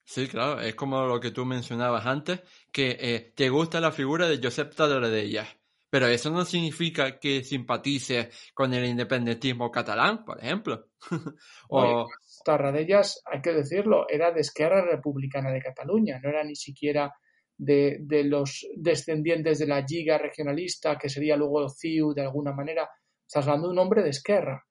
[0.07, 2.41] Sí, claro, es como lo que tú mencionabas antes,
[2.71, 5.49] que eh, te gusta la figura de Josep Tarradellas,
[5.89, 10.89] pero eso no significa que simpatices con el independentismo catalán, por ejemplo.
[11.71, 12.07] o...
[12.45, 17.15] Tarradellas, hay que decirlo, era de Esquerra Republicana de Cataluña, no era ni siquiera
[17.57, 22.89] de, de los descendientes de la Liga regionalista, que sería luego CIU de alguna manera.
[23.27, 24.65] Estás hablando de un hombre de Esquerra.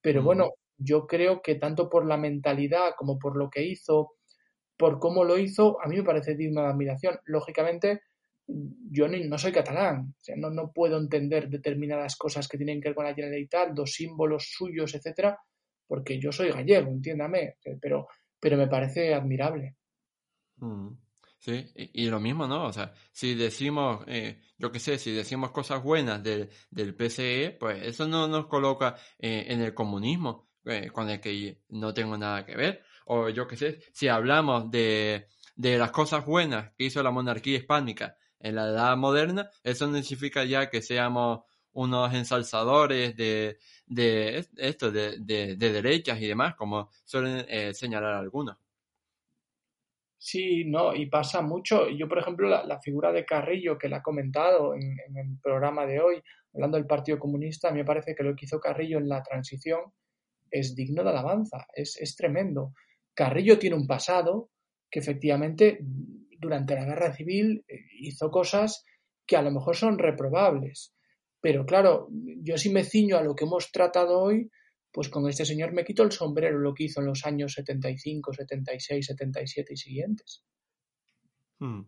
[0.00, 0.24] Pero mm.
[0.24, 4.12] bueno, yo creo que tanto por la mentalidad como por lo que hizo,
[4.76, 7.18] por cómo lo hizo, a mí me parece digno de admiración.
[7.24, 8.00] Lógicamente,
[8.46, 12.88] yo no soy catalán, o sea, no, no puedo entender determinadas cosas que tienen que
[12.88, 15.38] ver con la Generalitat, los símbolos suyos, etcétera,
[15.86, 18.08] porque yo soy gallego, entiéndame, pero,
[18.38, 19.76] pero me parece admirable.
[20.56, 20.88] Mm,
[21.44, 22.64] sí, y, lo mismo, ¿no?
[22.66, 27.56] O sea, si decimos, eh, yo qué sé, si decimos cosas buenas del, del PCE,
[27.58, 32.16] pues eso no nos coloca eh, en el comunismo, eh, con el que no tengo
[32.16, 36.84] nada que ver o yo qué sé, si hablamos de, de las cosas buenas que
[36.84, 41.40] hizo la monarquía hispánica en la edad moderna, eso no significa ya que seamos
[41.72, 48.56] unos ensalzadores de, de esto, de, de, derechas y demás, como suelen eh, señalar algunos.
[50.26, 51.86] Sí, no, y pasa mucho.
[51.90, 56.00] Yo, por ejemplo, la, figura de Carrillo, que la ha comentado en, el programa de
[56.00, 56.22] hoy,
[56.54, 59.82] hablando del Partido Comunista, me parece que lo que hizo Carrillo en la transición
[60.50, 62.72] es digno de alabanza, es, es tremendo.
[63.12, 64.48] Carrillo tiene un pasado
[64.90, 68.82] que efectivamente durante la guerra civil eh, hizo cosas
[69.26, 70.94] que a lo mejor son reprobables.
[71.42, 72.08] Pero claro,
[72.40, 74.50] yo si me ciño a lo que hemos tratado hoy,
[74.94, 78.32] pues con este señor me quito el sombrero lo que hizo en los años 75,
[78.32, 80.44] 76, 77 y siguientes.
[81.58, 81.80] Hmm.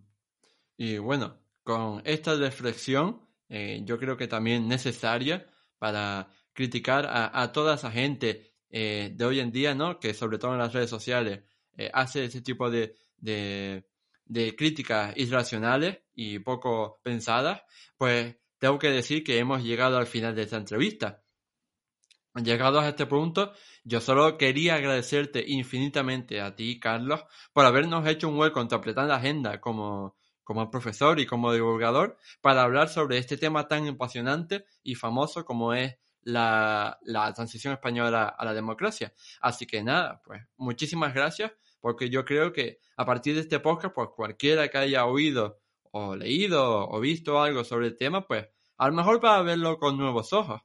[0.77, 5.47] Y bueno, con esta reflexión, eh, yo creo que también necesaria
[5.79, 10.01] para criticar a, toda esa gente eh, de hoy en día, ¿no?
[10.01, 11.45] Que sobre todo en las redes sociales
[11.77, 13.87] eh, hace ese tipo de, de,
[14.25, 17.63] de críticas irracionales y poco pensadas,
[17.97, 21.23] pues tengo que decir que hemos llegado al final de esta entrevista.
[22.43, 23.53] Llegados a este punto,
[23.83, 28.75] yo solo quería agradecerte infinitamente a ti, Carlos, por habernos hecho un hueco en tu
[28.75, 34.67] apretada agenda como, como profesor y como divulgador para hablar sobre este tema tan apasionante
[34.83, 39.15] y famoso como es la, la transición española a la democracia.
[39.41, 43.95] Así que nada, pues muchísimas gracias, porque yo creo que a partir de este podcast,
[43.95, 45.61] pues cualquiera que haya oído
[45.91, 48.47] o leído o visto algo sobre el tema, pues
[48.77, 50.61] a lo mejor para verlo con nuevos ojos.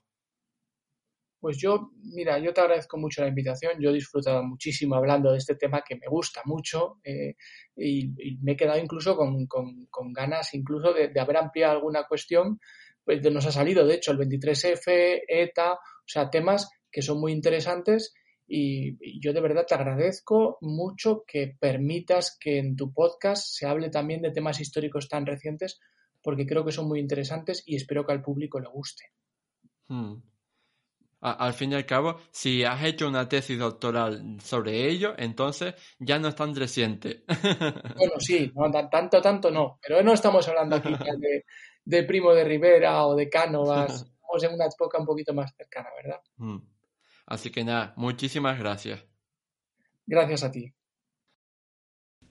[1.41, 3.73] Pues yo, mira, yo te agradezco mucho la invitación.
[3.79, 7.35] Yo he disfrutado muchísimo hablando de este tema que me gusta mucho eh,
[7.75, 8.09] y,
[8.43, 12.59] me he quedado incluso con, ganas incluso de, haber ampliado alguna cuestión.
[13.03, 17.31] Pues nos ha salido, de hecho, el 23F, ETA, o sea, temas que son muy
[17.31, 18.13] interesantes
[18.47, 23.89] y, yo de verdad te agradezco mucho que permitas que en tu podcast se hable
[23.89, 25.79] también de temas históricos tan recientes
[26.21, 29.05] porque creo que son muy interesantes y espero que al público le guste.
[29.87, 30.30] Hmm
[31.21, 36.17] al fin y al cabo, si has hecho una tesis doctoral sobre ello, entonces ya
[36.17, 37.23] no es tan reciente.
[37.95, 38.51] Bueno, sí,
[38.89, 40.93] tanto, tanto no, pero no estamos hablando aquí
[41.83, 45.89] de, Primo de Rivera o de Cánovas, estamos en una época un poquito más cercana,
[45.95, 46.21] ¿verdad?
[46.37, 46.57] Mm.
[47.27, 49.03] Así que nada, muchísimas gracias.
[50.05, 50.73] Gracias a ti.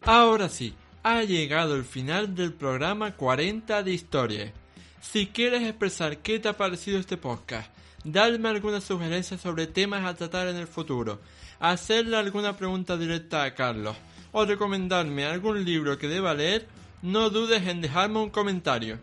[0.02, 4.52] Ahora sí, ha llegado el final del programa 40 de Historia.
[5.00, 7.70] Si quieres expresar qué te ha parecido este podcast,
[8.04, 11.20] darme algunas sugerencias sobre temas a tratar en el futuro,
[11.58, 13.96] hacerle alguna pregunta directa a Carlos
[14.32, 16.66] o recomendarme algún libro que deba leer,
[17.02, 18.98] no dudes en dejarme un comentario.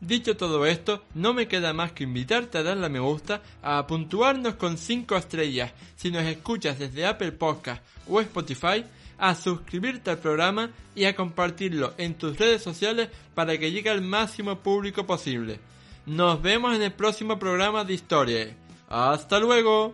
[0.00, 3.84] Dicho todo esto, no me queda más que invitarte a darle a me gusta, a
[3.86, 8.84] puntuarnos con 5 estrellas si nos escuchas desde Apple Podcast o Spotify,
[9.18, 14.00] a suscribirte al programa y a compartirlo en tus redes sociales para que llegue al
[14.00, 15.58] máximo público posible.
[16.08, 18.56] Nos vemos en el próximo programa de Historia.
[18.88, 19.92] ¡Hasta luego!